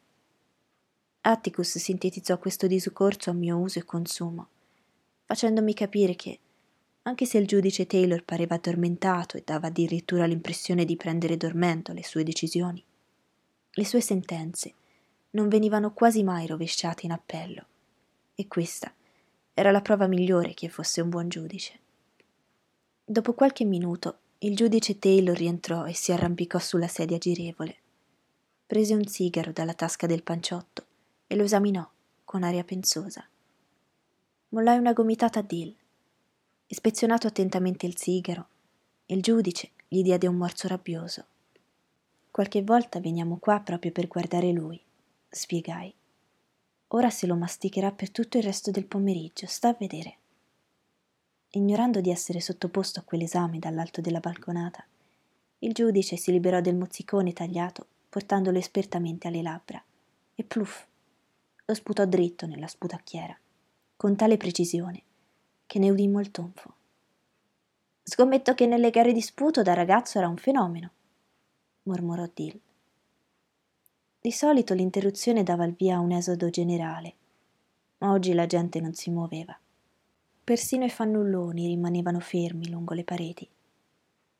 Atticus 1.22 1.78
sintetizzò 1.78 2.38
questo 2.38 2.66
discorso 2.66 3.30
a 3.30 3.32
mio 3.32 3.56
uso 3.56 3.80
e 3.80 3.84
consumo, 3.84 4.48
facendomi 5.24 5.74
capire 5.74 6.14
che, 6.14 6.38
anche 7.02 7.24
se 7.24 7.38
il 7.38 7.46
giudice 7.46 7.86
Taylor 7.86 8.22
pareva 8.24 8.56
addormentato 8.56 9.36
e 9.36 9.42
dava 9.44 9.68
addirittura 9.68 10.26
l'impressione 10.26 10.84
di 10.84 10.96
prendere 10.96 11.36
dormendo 11.36 11.92
le 11.92 12.04
sue 12.04 12.22
decisioni, 12.22 12.82
le 13.70 13.84
sue 13.84 14.00
sentenze 14.00 14.74
non 15.36 15.48
venivano 15.48 15.92
quasi 15.92 16.22
mai 16.22 16.46
rovesciate 16.46 17.04
in 17.04 17.12
appello, 17.12 17.66
e 18.34 18.48
questa 18.48 18.90
era 19.52 19.70
la 19.70 19.82
prova 19.82 20.06
migliore 20.06 20.54
che 20.54 20.70
fosse 20.70 21.02
un 21.02 21.10
buon 21.10 21.28
giudice. 21.28 21.78
Dopo 23.04 23.34
qualche 23.34 23.64
minuto 23.64 24.18
il 24.38 24.56
giudice 24.56 24.98
Taylor 24.98 25.36
rientrò 25.36 25.84
e 25.84 25.94
si 25.94 26.10
arrampicò 26.10 26.58
sulla 26.58 26.88
sedia 26.88 27.18
girevole. 27.18 27.76
Prese 28.66 28.94
un 28.94 29.04
sigaro 29.06 29.52
dalla 29.52 29.74
tasca 29.74 30.06
del 30.06 30.22
panciotto 30.22 30.86
e 31.26 31.36
lo 31.36 31.44
esaminò 31.44 31.86
con 32.24 32.42
aria 32.42 32.64
pensosa. 32.64 33.22
Mollai 34.48 34.78
una 34.78 34.94
gomitata 34.94 35.40
a 35.40 35.42
Dill. 35.42 35.74
Ispezionato 36.66 37.26
attentamente 37.26 37.84
il 37.84 37.98
sigaro, 37.98 38.48
il 39.06 39.20
giudice 39.20 39.72
gli 39.86 40.02
diede 40.02 40.26
un 40.26 40.36
morso 40.36 40.66
rabbioso. 40.66 41.24
Qualche 42.30 42.62
volta 42.62 43.00
veniamo 43.00 43.36
qua 43.36 43.60
proprio 43.60 43.92
per 43.92 44.08
guardare 44.08 44.50
lui, 44.50 44.82
spiegai. 45.28 45.94
Ora 46.88 47.10
se 47.10 47.26
lo 47.26 47.36
masticherà 47.36 47.92
per 47.92 48.10
tutto 48.10 48.36
il 48.38 48.44
resto 48.44 48.70
del 48.70 48.86
pomeriggio, 48.86 49.46
sta 49.46 49.68
a 49.68 49.76
vedere. 49.78 50.16
Ignorando 51.50 52.00
di 52.00 52.10
essere 52.10 52.40
sottoposto 52.40 53.00
a 53.00 53.02
quell'esame 53.02 53.58
dall'alto 53.58 54.00
della 54.00 54.20
balconata, 54.20 54.84
il 55.60 55.72
giudice 55.72 56.16
si 56.16 56.30
liberò 56.30 56.60
del 56.60 56.76
mozzicone 56.76 57.32
tagliato 57.32 57.86
portandolo 58.08 58.58
espertamente 58.58 59.28
alle 59.28 59.42
labbra 59.42 59.82
e 60.34 60.44
pluff 60.44 60.86
lo 61.64 61.74
sputò 61.74 62.04
dritto 62.04 62.46
nella 62.46 62.66
sputacchiera, 62.66 63.36
con 63.96 64.14
tale 64.16 64.36
precisione 64.36 65.02
che 65.66 65.78
ne 65.78 65.90
udimmo 65.90 66.20
il 66.20 66.30
tonfo. 66.30 66.74
Scommetto 68.02 68.54
che 68.54 68.66
nelle 68.66 68.90
gare 68.90 69.12
di 69.12 69.20
sputo 69.20 69.62
da 69.62 69.74
ragazzo 69.74 70.18
era 70.18 70.28
un 70.28 70.36
fenomeno, 70.36 70.90
mormorò 71.82 72.28
Dill. 72.32 72.60
Di 74.26 74.32
solito 74.32 74.74
l'interruzione 74.74 75.44
dava 75.44 75.64
il 75.64 75.74
via 75.74 75.98
a 75.98 76.00
un 76.00 76.10
esodo 76.10 76.50
generale, 76.50 77.14
ma 77.98 78.10
oggi 78.10 78.32
la 78.32 78.46
gente 78.46 78.80
non 78.80 78.92
si 78.92 79.08
muoveva. 79.08 79.56
Persino 80.42 80.84
i 80.84 80.90
fannulloni 80.90 81.68
rimanevano 81.68 82.18
fermi 82.18 82.68
lungo 82.68 82.92
le 82.92 83.04
pareti. 83.04 83.48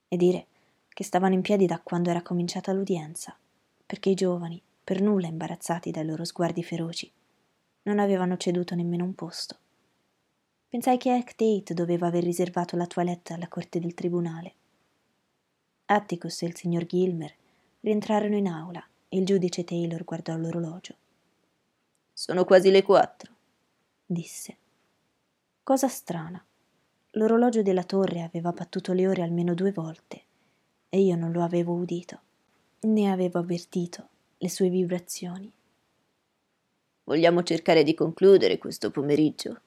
E 0.09 0.16
dire 0.16 0.46
che 0.88 1.05
stavano 1.05 1.35
in 1.35 1.40
piedi 1.40 1.66
da 1.66 1.79
quando 1.79 2.11
era 2.11 2.20
cominciata 2.22 2.72
l'udienza, 2.72 3.38
perché 3.87 4.11
i 4.11 4.14
giovani, 4.14 4.61
per 4.83 5.01
nulla 5.01 5.29
imbarazzati 5.29 5.92
dai 5.92 6.05
loro 6.05 6.25
sguardi 6.25 6.64
feroci, 6.64 7.09
non 7.83 8.01
avevano 8.01 8.37
ceduto 8.37 8.75
nemmeno 8.75 9.05
un 9.05 9.14
posto. 9.14 9.57
Pensai 10.68 10.99
che 10.99 11.12
Act 11.12 11.37
Tate 11.37 11.75
doveva 11.75 12.09
aver 12.09 12.25
riservato 12.25 12.75
la 12.75 12.88
toilette 12.88 13.35
alla 13.35 13.46
corte 13.46 13.79
del 13.79 13.94
tribunale. 13.94 14.53
Atticus 15.85 16.42
e 16.42 16.46
il 16.46 16.57
signor 16.57 16.87
Gilmer 16.87 17.33
rientrarono 17.83 18.35
in 18.35 18.49
aula 18.49 18.85
il 19.16 19.24
giudice 19.24 19.64
Taylor 19.64 20.05
guardò 20.05 20.37
l'orologio. 20.37 20.94
Sono 22.12 22.44
quasi 22.44 22.70
le 22.70 22.83
quattro, 22.83 23.35
disse. 24.05 24.57
Cosa 25.62 25.88
strana. 25.88 26.44
L'orologio 27.12 27.62
della 27.62 27.85
torre 27.85 28.22
aveva 28.22 28.52
battuto 28.52 28.92
le 28.92 29.09
ore 29.09 29.22
almeno 29.22 29.55
due 29.55 29.72
volte 29.72 30.22
e 30.90 31.00
io 31.00 31.16
non 31.16 31.33
lo 31.33 31.42
avevo 31.42 31.72
udito, 31.72 32.20
né 32.81 33.11
avevo 33.11 33.38
avvertito 33.38 34.09
le 34.37 34.50
sue 34.50 34.68
vibrazioni. 34.68 35.50
Vogliamo 37.05 37.42
cercare 37.42 37.83
di 37.83 37.94
concludere 37.94 38.59
questo 38.59 38.90
pomeriggio? 38.90 39.61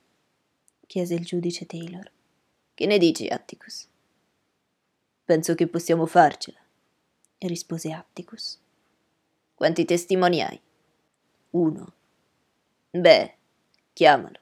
chiese 0.86 1.16
il 1.16 1.26
giudice 1.26 1.66
Taylor. 1.66 2.12
Che 2.74 2.86
ne 2.86 2.98
dici, 2.98 3.28
Atticus? 3.28 3.88
Penso 5.24 5.56
che 5.56 5.68
possiamo 5.68 6.06
farcela, 6.06 6.60
rispose 7.38 7.92
Atticus. 7.92 8.60
Quanti 9.60 9.84
testimoni 9.84 10.42
hai? 10.42 10.58
Uno. 11.52 11.94
Beh, 12.94 13.36
chiamalo. 13.94 14.40